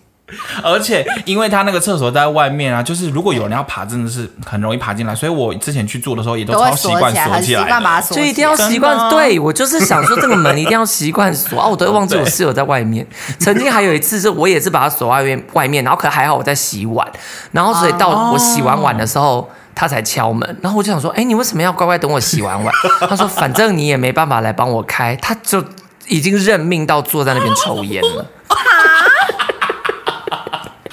[0.62, 5.14] 而且，因为他那个厕所在外面啊，就是如果有人要爬，真的是很容易爬进来。
[5.14, 9.10] 所以我之前去住的时候，也都超习惯锁起来，把它锁起来，就一定要习惯。
[9.10, 11.68] 对，我就是想说，这个门一定要习惯锁 啊！
[11.68, 13.06] 我都会忘记我室友在外面。
[13.38, 17.06] 曾经还有一次，是我也是把它锁外面，外面，然后可还好我在洗碗，
[17.50, 22.74] 然后所以到我洗完碗的时候，他才敲门，然后我就想说，哎，你为什么要乖乖等我洗完碗？
[23.08, 25.64] 他说，反正你也没办法来帮我开，他就
[26.08, 28.26] 已经认命到坐在那边抽烟了。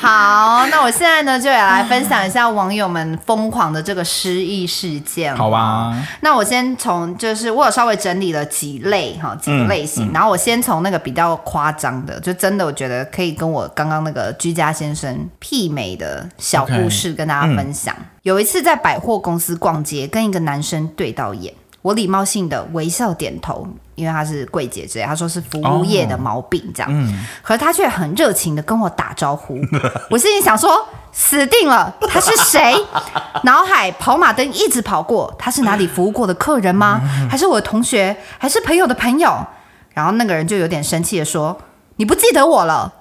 [0.02, 5.36] 好，那我现在呢，就也来分享一下网友们疯狂的这个失忆事件。
[5.36, 17.94] 好吧，那我先从就是我有稍微整理了几类哈，几个类型，嗯嗯、然后我先从那个比较夸张的，就真的我觉得可以跟我刚刚那个居家先生媲美的小故事跟大家分享。
[17.94, 21.54] Okay, 嗯、有一次在百货公司逛街，跟一个男生对到眼。
[21.82, 23.66] 我礼貌性的微笑点头，
[23.96, 29.58] 因为他是柜姐之类，他说是服务业的毛病这样，哦嗯、可是他却很热情的跟我打招呼。
[30.12, 32.76] 我心里想说，死定了，他是谁？
[33.44, 37.00] 脑海跑马灯一直跑过，他是哪里服务过的客人吗？
[37.30, 38.18] 还是我的同学？
[38.38, 39.46] 还是朋友的朋友？
[39.94, 41.58] 然后那个人就有点生气的说
[41.98, 42.94] ：“你不记得我了？”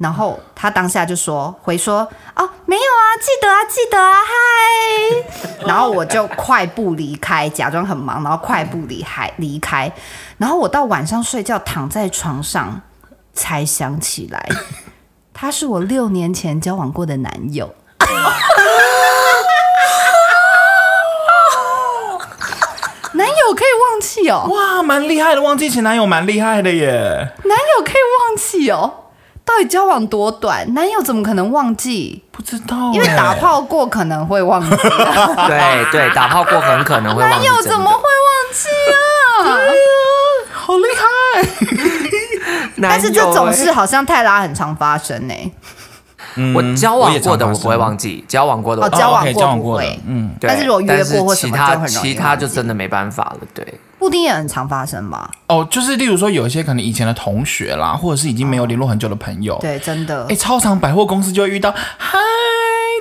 [0.00, 1.98] 然后他当下就说回说
[2.34, 4.32] 哦，没有啊，记得啊，记得啊，嗨。
[5.68, 9.92] 然后我就快步离开，假装很忙，然后快步离开离开。
[10.38, 12.80] 然后我到晚上睡觉，躺在床上
[13.34, 14.48] 才想起来，
[15.34, 17.74] 他是我六年前交往过的男友。
[23.12, 26.88] 男友可以忘记哦，哇，蛮厉害的，忘记前男友蛮厉害的耶。
[27.44, 28.94] 男友可以忘记哦。
[29.50, 30.72] 到底交往多短？
[30.74, 32.22] 男友怎么可能忘记？
[32.30, 34.70] 不知道，因为打炮过可能会忘记。
[35.48, 37.36] 对对，打炮过很可能会忘记。
[37.36, 39.44] 男友怎么会忘记啊？
[39.44, 39.74] 对呀，
[40.52, 41.04] 好厉害！
[42.80, 45.34] 但是这种事好像泰拉很常发生呢。
[46.36, 53.38] 嗯我交往过的我不会忘记，交往过的我哦交往过不会，的嗯，但是如果约过或其他就很容易其他就真的没办法了。
[53.52, 53.66] 对，
[54.00, 55.30] 布丁也很常发生吧？
[55.46, 60.34] 哦，就是例如说有一些可能以前的同学啦，或者是已经没有联络很久的朋友，对，真的哎，。
[60.34, 62.18] 超常百货公司就会遇到嗨，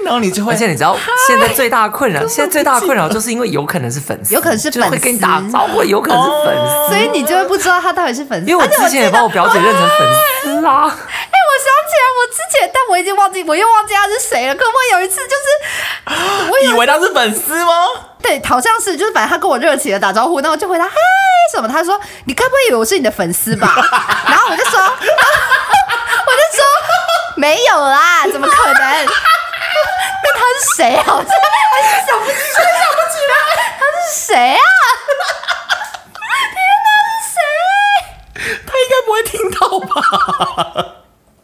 [0.04, 6.94] 然后你就会，而且你知道现在最大的困扰，现在最大的困扰就是因为有可能是粉丝，有可能是就会跟你打招呼，有可能是粉丝。
[6.94, 8.50] 所以你就会不知道他到底是粉丝。
[8.50, 10.08] 因为我之前也把我表姐认成粉
[10.44, 14.56] 丝啦，哎、我想起来，我之前，但我已经忘记，我又忘记他是谁了。
[14.56, 15.49] 可我有一次就是，我
[16.62, 17.74] 以为他是粉丝吗？
[18.22, 20.91] 对，好像是，就是反正他跟我热情的打招呼，那我就回答嗨
[21.54, 23.74] 什么，他说你该不会以为我是你的粉丝吧？
[24.28, 26.63] 然后我就说， 我就说
[27.36, 29.06] 没有啦，怎么可能？
[30.22, 31.04] 那他是谁啊？
[31.08, 31.34] 我真的
[32.08, 33.34] 想不起来，想不起来，
[33.80, 34.60] 他是谁啊？
[36.54, 36.88] 天哪，
[37.24, 37.39] 是谁？
[38.67, 40.99] 他应该不会听到吧？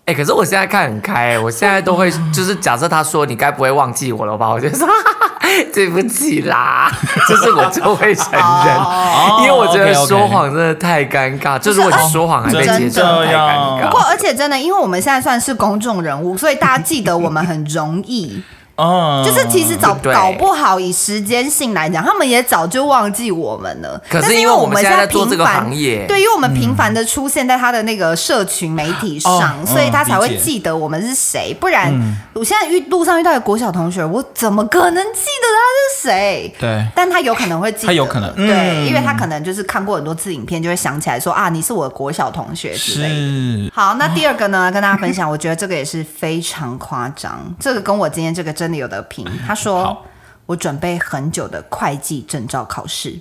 [0.06, 4.50] 哎、可是我现在看很开，我现在都会就是假设他说你该不会忘记我了吧？
[4.50, 6.92] 我就说哈哈哈对不起啦，
[7.28, 14.02] 就是我就会承认，因为我觉得说谎真的太尴尬，就如果你说谎还被揭穿，太尴尬不过。
[14.02, 18.44] 而且真的，因为我们现在算是公众人物，所以大家记得我们很容易。
[18.78, 24.02] 嗯，就是其实早搞不好，以时间性来讲，他们也早就忘记我们了。
[24.10, 31.56] 可是但是因为我们现在做这个繁行业对，因为我们频繁的出现在他的那个社群媒体上，所以他才会记得我们是谁。
[31.60, 31.94] 不然，
[32.34, 36.54] 我现在遇路上遇到一个国小同学，我怎么可能记得他是谁？
[36.60, 36.86] 对。
[36.94, 38.34] 但他有可能会记得，他有可能。
[38.36, 38.86] 对，嗯。
[38.88, 43.72] 因为他可能就是看过很多次影片，就会想起来说啊，你是我的国小同学之类的。
[43.74, 49.26] 好，那第二个呢，跟大家分享，我觉得这个也是非常夸张，这个跟我今天这个真的有得拼。
[49.46, 50.04] 他说，
[50.46, 53.20] 我准备很久的会计证照考试，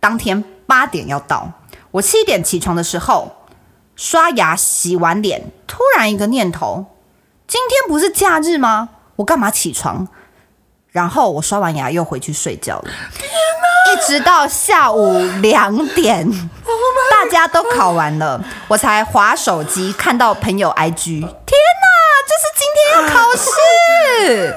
[0.00, 1.50] 当天八点要到，
[1.90, 3.32] 我七点起床的时候，
[3.94, 6.86] 刷牙洗完脸，突然一个念头，
[7.46, 8.90] 今天不是假日吗？
[9.16, 10.06] 我干嘛起床？
[10.90, 12.90] 然后我刷完牙又回去睡觉了。
[13.88, 16.28] 一直到下午两点，
[17.10, 21.20] 大家都考完了，我才划手机看到朋友 IG。
[21.20, 21.86] 天哪，
[22.26, 24.56] 这是今天要考试，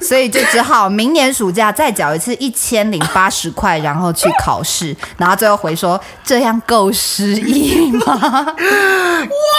[0.00, 8.54] 所以就只好明年暑假再缴一次一千零八十块，然后去考试，然后最后回说这样够失忆吗？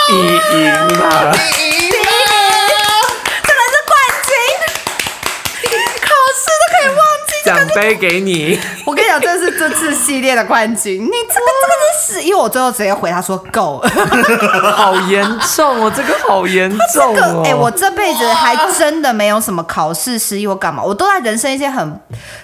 [0.09, 1.31] 你赢了，
[3.43, 3.93] 真的是冠
[4.25, 4.31] 军，
[6.01, 6.97] 考试都可以忘
[7.27, 7.29] 记。
[7.45, 8.59] 奖杯给你。
[8.85, 11.03] 我跟你讲，这是这次系列的冠军。
[11.03, 11.45] 你这个
[12.09, 13.83] 这个是，因为我最后直接回他说够。
[14.75, 15.23] 好严
[15.55, 17.15] 重哦，这个好严重。
[17.43, 21.99] 哎、我这辈子还真的没有什么考试失忆或干嘛，我都在人生一些很，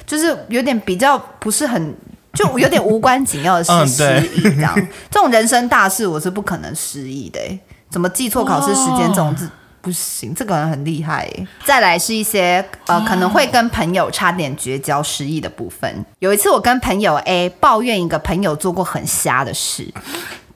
[0.06, 1.96] 就是有点比较不是很，
[2.34, 4.74] 就有点无关紧要的事 嗯失对忆这样。
[5.10, 9.50] 这种人生大事我是不可能失忆的、欸，怎么记错考试时间这种字。
[9.86, 11.32] 不行，这个人很厉害。
[11.64, 16.04] 再来是一些呃，可能会跟朋友差点绝交失忆的部分。
[16.18, 19.94] 有一次我跟朋友 A 抱怨一个朋友做过很瞎的事，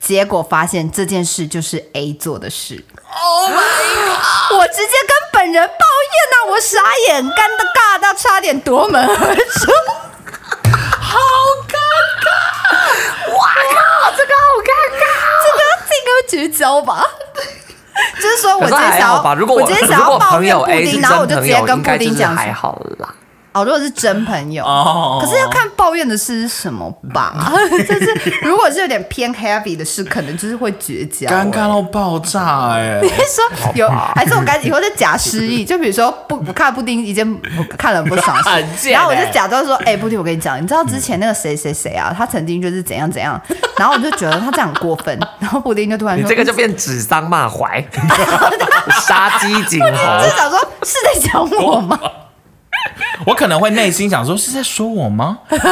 [0.00, 2.84] 结果发现这件事就是 A 做的事。
[3.06, 4.58] Oh my god！
[4.58, 5.74] 我直接跟本人抱
[6.10, 9.70] 怨呐、我傻眼，尴尬到差点夺门而出。
[11.00, 11.18] 好
[11.68, 11.76] 尴
[12.24, 12.26] 尬！
[13.30, 15.06] 哇靠，这个好尴尬，
[15.44, 16.99] 这个这个绝交吧。
[18.60, 19.34] 我今天想要？
[19.34, 23.08] 如果我今天想如果要抱怨朋友布丁，真然后我就直接跟布丁讲，还好啦。
[23.52, 27.52] 哦，如果是真朋友，哦可是要看抱怨的事是什么吧。
[27.88, 35.64] 就是如果是有点偏 heavy 的事，可能就是会绝交、尴尬到爆炸哎、 你说有，还是我刚以后就假失忆？
[35.66, 37.26] 就比如说不，我看布丁一件
[37.76, 38.36] 看了很不爽
[38.90, 43.40] 然后我就欸假装说，哎、布丁，我跟你讲，你知道之前那个谁谁谁啊，他曾经就是怎样怎样，
[43.76, 47.84] 然后我就觉得他这样很过分，然后布丁就突然说，你这个就变指桑骂槐，
[49.06, 50.36] 杀鸡俣就猴。
[50.36, 51.98] 想说是在讲我吗？
[53.26, 55.38] 我可能会内心想说是在说我吗？
[55.50, 55.66] 哎、这个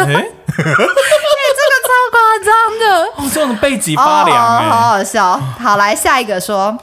[1.84, 2.84] 超夸张的。
[3.16, 5.40] 哦，这种背脊发凉好好笑。
[5.58, 6.76] 好，来下一个说，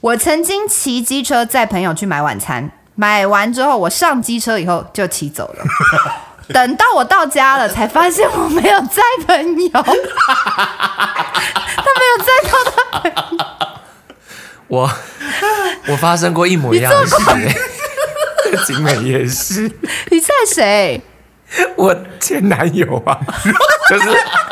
[0.00, 5.64] 我曾经骑机车载朋友去买晚餐，买完之后我上机车以后就骑走了。
[6.54, 9.96] 等到我到家了，才发现我没有载朋友，他没
[12.06, 13.16] 有载到他朋友。
[14.68, 14.88] 我
[15.88, 17.16] 我发生过一模一样的事、
[18.64, 19.62] 景美夜市，
[20.10, 21.00] 你在谁？
[21.76, 23.16] 我前男友啊，
[23.88, 24.08] 就是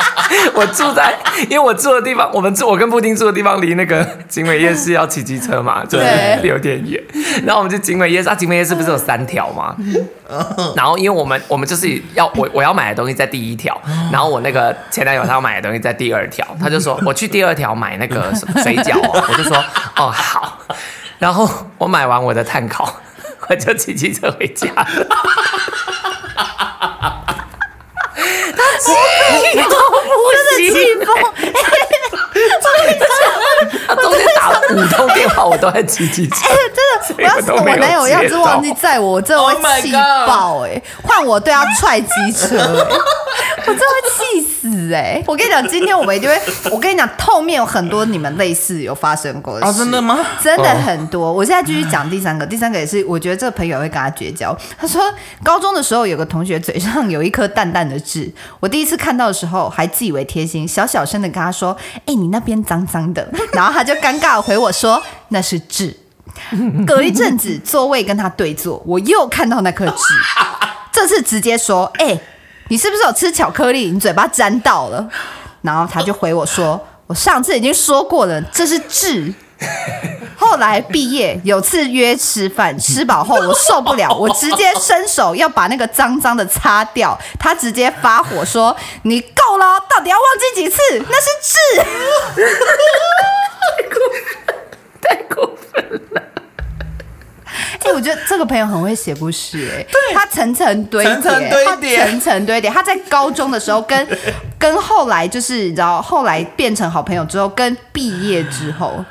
[0.54, 1.12] 我住在，
[1.50, 7.02] 因为我住的地方，我们住我跟布丁住的地方离那个景美夜市要骑机车嘛，就是对有点远。
[7.44, 9.74] 然后我们就景美夜市，啊，景美夜市不是有三条吗？
[10.76, 13.76] 然后因为我们我们就是要我我要买的东西在第一条，
[14.12, 19.56] 然后我那个前男友他要买的东西在第二条，他就说我去第二条买那个水饺哦，我就说
[19.96, 20.60] 哦好。
[21.18, 23.00] 然后我买完我的碳烤，
[23.48, 24.84] 我就骑机车回家了。
[28.56, 28.92] 他气
[29.58, 30.04] 到不
[30.56, 31.08] 行，气疯！
[33.86, 36.36] 他中间打了五通电话，我都在骑机车。
[36.48, 36.76] 哎，真
[37.16, 39.92] 的，我要是我男友要是忘记载我，我真的会气
[40.26, 40.80] 爆哎！
[41.02, 42.64] 换我对他踹机车哎！
[43.66, 44.53] 我真的会气死
[44.92, 45.24] 哎、欸！
[45.26, 46.40] 我跟你讲，今天我们一定会。
[46.70, 49.72] 我跟你讲，后面有很多你们类似有发生过的事。
[49.72, 50.24] 哦，真的吗？
[50.42, 51.32] 真的很多。
[51.32, 54.56] 我现在继续讲第三个，第三个也是，我觉得这个朋友会跟他绝交。
[54.78, 55.02] 他说，
[55.42, 63.28] 高中的时候有个同学嘴上有一颗淡淡的痣，我第一次看到的时候还自以为贴心，小小声的跟他说：“哎、欸，你那边脏脏的。
[63.52, 65.94] ”然后他就尴尬的回我说：“那是痣。
[66.86, 69.96] ”隔一阵子，座位跟他对坐，我又看到那颗痣，
[70.92, 72.20] 这次直接说：“哎、欸。”
[72.68, 73.90] 你是不是有吃巧克力？
[73.90, 75.08] 你嘴巴沾到了，
[75.62, 79.32] 然后他就回我说：“我上次已经说过了，这是痣。
[80.36, 90.80] ”后来毕业有次约吃饭，吃饱后我受不了，我直接伸手要把那个脏脏的擦掉，他直接发火说：“你够了，到底要忘记几次？
[91.08, 91.56] 那是痣。”
[93.64, 93.96] 太过
[94.46, 94.54] 分，
[95.00, 96.22] 太过分了。
[97.44, 102.70] 哎、欸，我觉得这个朋友很会写故事哎、他层层堆叠，他层层堆叠。
[102.70, 104.06] 他在高中的时候跟
[104.58, 109.04] 跟后来就是你知道，后来变成好朋友之后，跟毕业之后，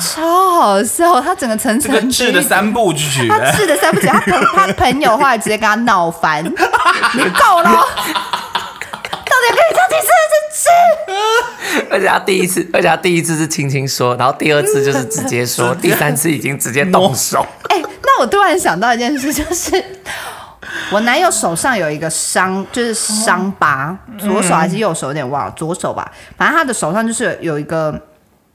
[0.00, 1.20] 超好笑。
[1.20, 4.06] 他整个层层堆叠的三部曲，他治的三部曲。
[4.06, 10.68] 他朋他朋友后来直接跟他闹翻， 你够了，到底可以唱几次？
[11.90, 17.46] 而且他第一次，而且他第一次是轻轻说，然后第二次就是直接说， 第三次已经直接动手。
[17.68, 17.80] 哎、
[18.18, 19.84] 我突然想到一件事，就是
[20.92, 26.10] 我男友手上有一个伤，就是伤疤，左手还是右手有点忘了，左手吧。
[26.36, 28.00] 反正他的手上就是有一个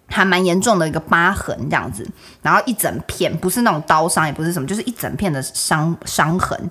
[0.07, 2.07] 还蛮严重的一个疤痕这样子，
[2.41, 6.69] 然后一整片，不是那种刀伤，也不是什么，就是一整片的伤伤痕。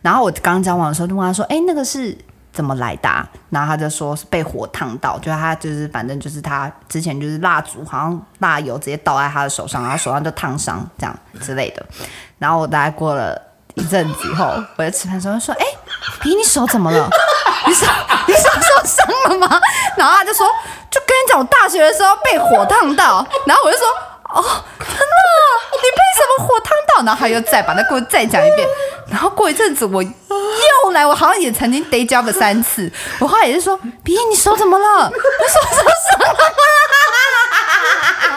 [0.00, 2.16] 然后我刚交往的时候就问他说：“哎、欸，那个是？”
[2.52, 3.08] 怎么来的、
[3.48, 11.82] 然后他就说是被火烫到，就他就是反正就是他之前就是蜡烛，好像蜡油直接倒在他的手上，然后手上就烫伤这样之类的。
[12.38, 13.40] 然后我大概过了
[13.74, 14.44] 一阵子以后，
[14.76, 15.78] 我在吃饭时候说：“哎、欸，
[16.20, 17.08] 皮，你手怎么了？
[17.66, 17.86] 你手
[18.26, 19.60] 你手受伤了吗？”
[19.96, 20.46] 然后他就说
[20.90, 23.86] ：“就跟你讲，我大学的时候被火烫到。”然后我就说
[24.28, 24.42] ：“哦，
[24.78, 25.16] 真的？
[25.72, 28.68] 你被什么火烫到？”然后他又再把那故事再讲一遍。
[29.06, 30.04] 然后过一阵子我。
[30.84, 32.90] 又来，我好像也曾经 day job 三次。
[33.18, 35.10] 我后来也是说，比你手怎么了？
[35.10, 35.84] 你手受伤
[36.20, 36.38] 了吗？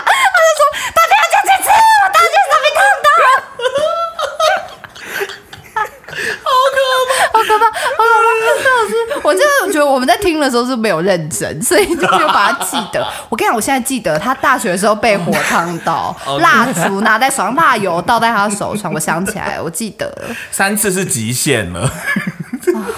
[0.05, 0.11] 他
[0.45, 0.61] 就说，
[0.93, 1.67] 到底要讲几次？
[2.03, 3.07] 我大姐都没看到。
[6.43, 7.71] 好可怕，好可怕，好
[8.03, 8.25] 可怕！
[8.65, 8.91] 老师，
[9.23, 13.05] 我真的觉得我们在听的时候是没有认真，所以就没有把它记得。
[13.27, 18.93] 我跟你讲，我现在记得他大学的时候被火烫到，蜡烛拿在手上，蜡油倒在他的手上。
[18.93, 21.91] 我想起来，我记得了，三次是极限了。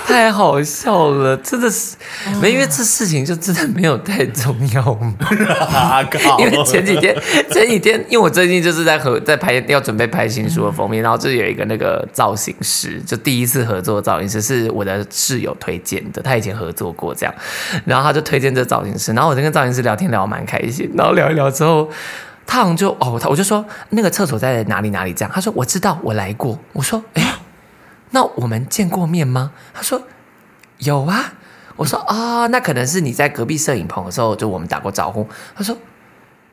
[0.08, 1.98] 太好笑了，真的是
[2.42, 5.14] 没，因为这事情就真的没有太重要嘛。
[6.40, 7.14] 因为前几天，
[7.52, 17.36] 前几天，因为我最近就是在和在拍，要准备拍新书的封面，然后这有一个那个造型师，就第一次合作的造型师是我的室友推荐的，他以前合作过这样，
[17.84, 21.90] 然后他就推荐这造型师，然后我就跟造型师聊天聊得蛮开心，然后聊一聊之后，
[22.46, 25.12] 他好像就哦，他我就说那个厕所在哪里哪里？
[25.12, 27.22] 这样，他说我知道，我来过，我说哎。
[27.22, 27.30] 诶
[28.12, 29.52] 那我们见过面吗？
[29.74, 30.02] 他说
[30.80, 31.34] 有啊。
[31.76, 35.30] 我说啊、哦，那可能是你在隔壁摄影棚的时候，就我们打过招呼。
[35.56, 35.78] 他说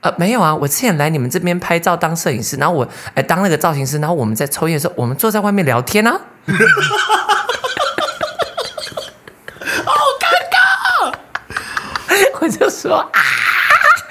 [0.02, 6.12] 呃没有啊，我之前来你们这边拍照当摄影师，然后我哎当那个造型师，然后我们在抽烟的时候，我们坐在外面聊天啊。
[9.86, 11.14] 好尴尬，
[12.42, 13.20] 我就说啊，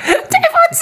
[0.08, 0.82] 对不起。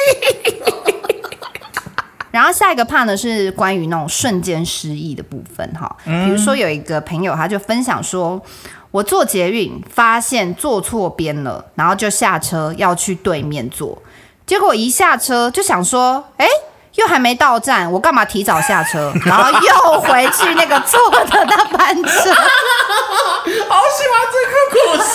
[2.31, 8.41] 然后下一个 part 呢是关于那种瞬间失忆的部分哈，比如说有一个朋友他就分享说，
[8.89, 14.01] 我坐捷运发现坐错边了，然后就下车要去对面坐，
[14.45, 16.47] 结果一下车就想说，哎，
[16.95, 22.33] 又还没到站，我干嘛提早下车， 然后又回去那个坐的那班车，
[23.67, 25.13] 好喜欢这个故事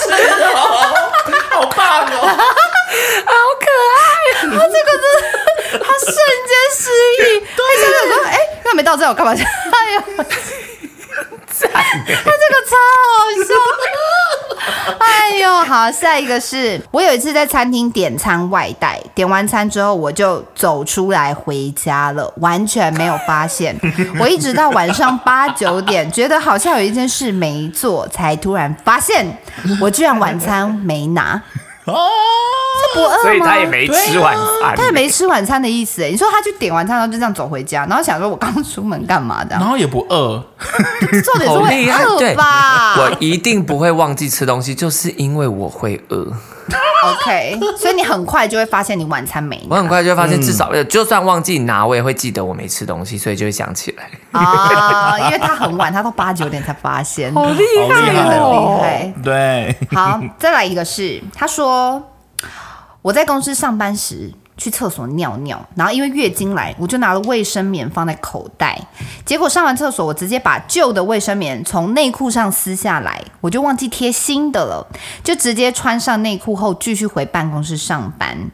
[0.53, 0.57] 哦，
[1.49, 3.65] 好棒哦， 好可
[3.97, 4.05] 爱，
[4.43, 5.56] 他这个是。
[5.79, 6.15] 他瞬
[6.47, 6.89] 间失
[7.19, 10.23] 忆， 他现在说：“哎、欸，那没到这，我干嘛去？” 哎呀，他
[11.63, 13.07] 这个超好
[13.47, 13.49] 笑。
[14.99, 23.75] 哎呦，好，下一个是我有一次在餐厅点餐外带，点完餐之后我就走出来回家了，完全没有发现。
[24.19, 29.37] 我一直到晚上八九点，觉得好像有一件事没做，才突然发现
[29.81, 31.41] 我居然晚餐没拿。
[31.85, 32.09] 哦，
[32.76, 33.17] 这不饿吗？
[33.21, 36.03] 所以他也没吃晚餐，他也没吃晚餐的意思。
[36.03, 39.55] 哎，你说他去点完餐，然后就这样走回家，然后想说我刚出门干嘛的？
[39.55, 40.43] 然后也不饿，
[41.23, 42.95] 重点是会饿吧？
[42.97, 46.27] 我一定不会忘记吃东西，就是因为我会饿。
[47.03, 49.65] OK，所以你很快就会发现你晚餐没。
[49.69, 54.09] 我很快就会发现，至少就算忘记拿，我也会记得我没吃东西，所以就会想起来。
[54.31, 59.13] 啊、哦，因为他很晚，他到八九点才发现，好厉害，很厉害。
[59.23, 62.03] 对，好，再来一个是，他说
[63.07, 64.33] 我在公司上班时。
[64.59, 68.75] 去厕所尿尿，然后因为月经来，我就拿了卫生棉放在口袋。
[69.23, 74.87] 结果上完厕所，我直接把旧的卫生棉从内裤上撕下来，我就忘记贴新的了，
[75.23, 78.49] 就直接穿上内裤后继续回办公室上班。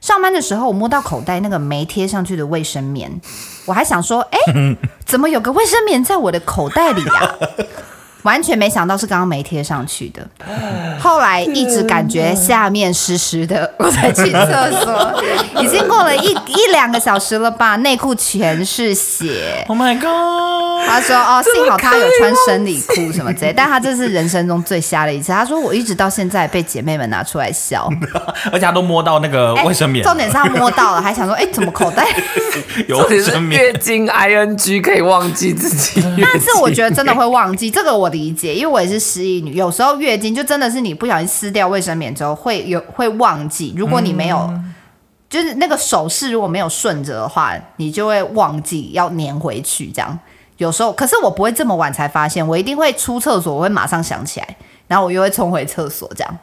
[0.00, 3.20] 上班的时候，我摸到口袋那个没贴上去的卫生棉，
[3.66, 4.38] 我还想说，哎，
[5.04, 7.34] 怎么有个卫生棉在我的口袋里呀？
[8.22, 10.26] 完全没想到是刚刚没贴上去的，
[11.00, 15.22] 后来一直感觉下面湿湿的，我才去厕所。
[15.60, 19.64] 已经过了一一两个小时了吧，内裤全是血。
[19.68, 20.88] Oh my god！
[20.88, 25.32] 他说哦，幸好他有穿生理裤什么之类，但他这是人生中最瞎的一次。
[25.32, 27.90] 他说我一直到现在被姐妹们拿出来笑，
[28.52, 30.04] 而且他都摸到那个卫生棉。
[30.04, 32.06] 重点是他摸到了，还想说哎，怎么口袋
[32.86, 33.60] 有卫生棉？
[33.60, 38.11] 月经 ing 可以忘记自己， 但是我觉得真的会忘记这个我。
[38.12, 43.74] 理解，因为我也是失忆女，有时候月经就真的是你不小心撕掉卫生棉之后会有会忘记。
[43.76, 44.72] 如果你没有，嗯、
[45.28, 49.90] 就是那个手势如果没有顺着的话，你就会忘记要粘回去。
[49.90, 50.16] 这样
[50.58, 54.56] 有时候，可是我不会这么晚才发现，我一定会出厕所，我会马上想起来，
[54.86, 56.38] 然后我又会冲回厕所这样。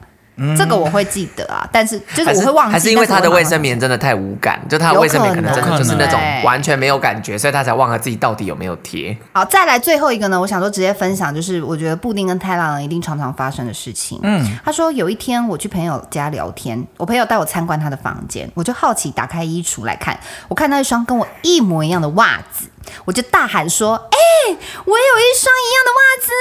[0.57, 9.15] 这个我会记得啊，但是就是我会忘记，还是因为他的卫生棉真的太无感，就他的卫生棉可能真的就是那种完全没有感觉，所以他才忘了自己到底有没有贴。
[9.33, 14.19] 好，再来最后一个呢，我想说直接分享，就是我觉得布丁跟太郎一定常常发生的事情。
[14.23, 20.17] 嗯，他说有一天我去朋友家聊天，我朋友带我参观他的房间，我就好奇打开衣橱来看，
[20.47, 22.67] 我看到一双跟我一模一样的袜子。
[23.05, 24.17] 我就大喊说：“哎、
[24.47, 26.31] 欸，我有一双一样的袜子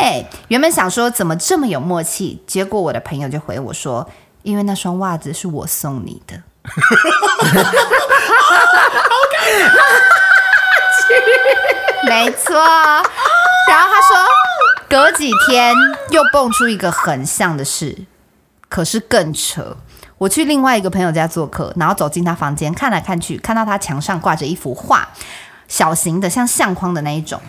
[0.00, 4.08] 哎！”原本想说怎么这么有默契，结果我的朋友就回我说
[4.42, 6.42] ：“因为那双袜子是我送你的。”
[12.04, 12.54] 没错。
[12.54, 14.26] 然后他说，
[14.88, 15.74] 隔几天
[16.10, 18.06] 又蹦出一个很像的事，
[18.68, 19.76] 可是更扯。
[20.18, 25.08] 我去另外一个朋友家做客，然后走进他房间，看来看去，看到他墙上挂着一幅画。
[25.72, 27.40] 小型的像相框的那一种，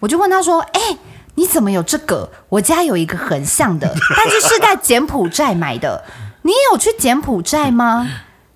[0.00, 0.98] 我就问他说：“哎、欸，
[1.36, 2.30] 你怎么有这个？
[2.50, 6.04] 我家有一个很像的， 但是是在柬埔寨买的。
[6.42, 8.06] 你有去柬埔寨吗？”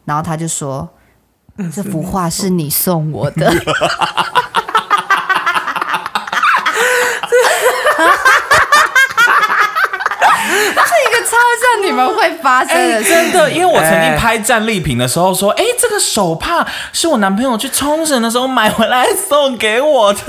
[0.04, 0.90] 然后他就说
[1.74, 3.50] ：“这幅画是你送我的。”
[11.24, 20.20] 超像你们会发生的，真的， 因为我曾经拍战利品的时候说，哎，这个手帕是我男朋友去冲绳的时候买回来送给我的。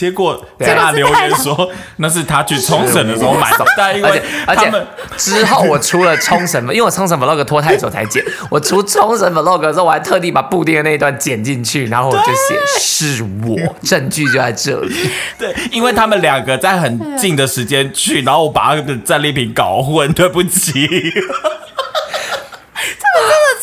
[0.00, 4.72] 结果在那留言说那是他去冲绳的时候买的， 但因为而且
[5.18, 14.94] 之后我出了冲绳， 因为我冲绳 vlog 拖太久才剪，我出冲绳 vlog 的时候，我还特地把布丁的那一段剪进去，然后我就写是我，证据就在这里。
[15.38, 20.88] 对，因为他们两个在很近的时间去，然后我把他的战利品搞混，对不起。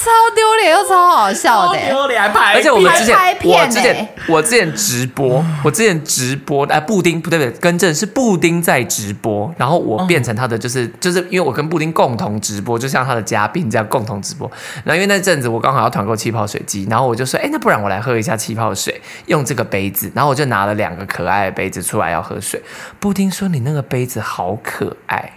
[0.07, 14.49] 超丢脸又超好笑的，丢脸还拍，而且我们之前拍片我之前我之前直播，我之前直播，哎，布丁不对不对，更正是布丁在直播，然后我变成他的就是就是因为我跟布丁共同直播，就像他的嘉宾这样共同直播。
[14.83, 20.11] 然后因为那阵子我刚好要团购气泡水机，然后我就说，哎，那不然我来喝一下气泡水，用这个杯子。
[20.15, 22.61] 然后我就拿了两个可爱的杯子出来要喝水。
[22.99, 25.33] 布丁说：“你那个杯子好可爱。”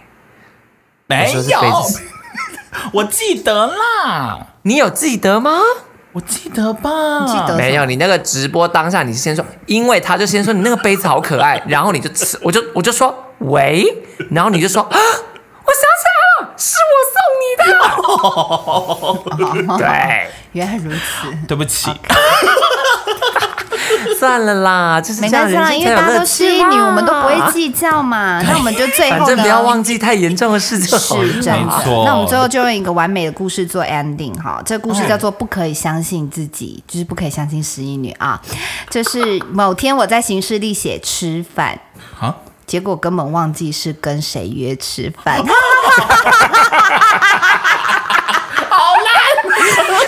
[1.07, 1.59] 没有。
[2.93, 5.59] 我 记得啦，你有记得吗？
[6.13, 7.85] 我记得吧，记得没有？
[7.85, 13.85] 你那个直播当下，你是先说，因为他就先说你那个杯子好可爱， 然后你就吃，我就我就说喂，
[14.29, 17.45] 然后你就说啊， 我想起来了，是我送你
[19.67, 19.77] 的。
[19.79, 20.99] 对，原来如此，
[21.47, 21.89] 对不起。
[24.19, 28.41] 算了啦，就是，没关系啦，因为大家都是一女，我们都不会计较嘛。
[28.47, 31.27] 那我们就最后，反正不要忘记太严重的事就好了。
[31.27, 32.03] 是这样，没错。
[32.05, 34.61] 那我们最后就用一个完美的故事做 ending 哈。
[34.65, 38.41] 这个故事叫做“不可以相信自己”，就是不可以相信十一女啊。
[38.89, 41.79] 就是某天我在行事历写吃饭，
[42.65, 45.41] 结果根本忘记是跟谁约吃饭。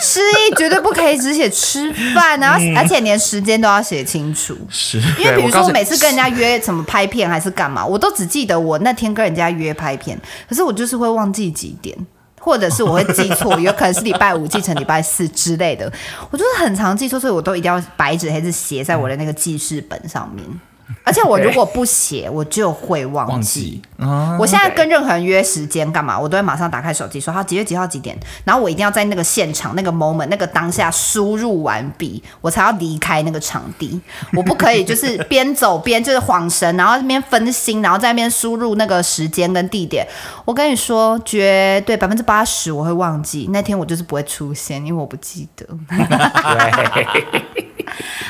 [0.02, 4.56] 失忆绝对不可以只写吃饭，然后而且连时间都要写清楚。
[4.70, 11.98] 是，因为比如说我每次跟人家约什么拍片还是干嘛，我都只记得我那天跟人家约拍片，可是我就是会忘记几点，
[12.40, 15.92] 或者是我会记错，有可能是礼拜五记成礼拜四之类的。
[16.32, 20.46] 我就是很常记错，所以我都一定要白纸黑字写在我的那个记事本上面。
[21.06, 23.32] 而且我如果不写，我就会忘记。
[23.32, 34.02] 忘记啊、我现在跟任何人约时间干嘛，我都会马上打开手机说好几月几号几点，然后我一定要在那个现场、那个 moment、那个当下输入完毕，我才要离开那个场地。
[34.36, 40.08] 我不可以就是边走边就是晃神，然后那边分心，然后在那边输入那个时间跟地点。
[40.46, 45.68] 我跟你说，绝对百分之八十我会忘记，那天我就是不会出现，因为我不记得。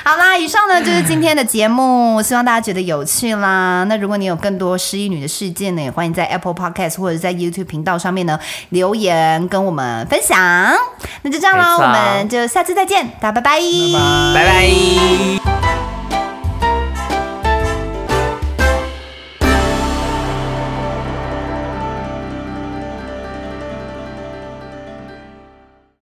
[0.03, 3.85] 好啦，以上呢就是今天的节目，希望大家觉得有趣啦。
[3.87, 8.39] 那如果你有更多失忆女的事件呢，也欢迎在 Apple Podcast 或者在 YouTube 频道上面呢
[8.69, 10.37] 留言跟我们分享。
[11.21, 13.59] 那就这样喽，我们就下次再见，大家拜拜，
[14.33, 15.82] 拜拜。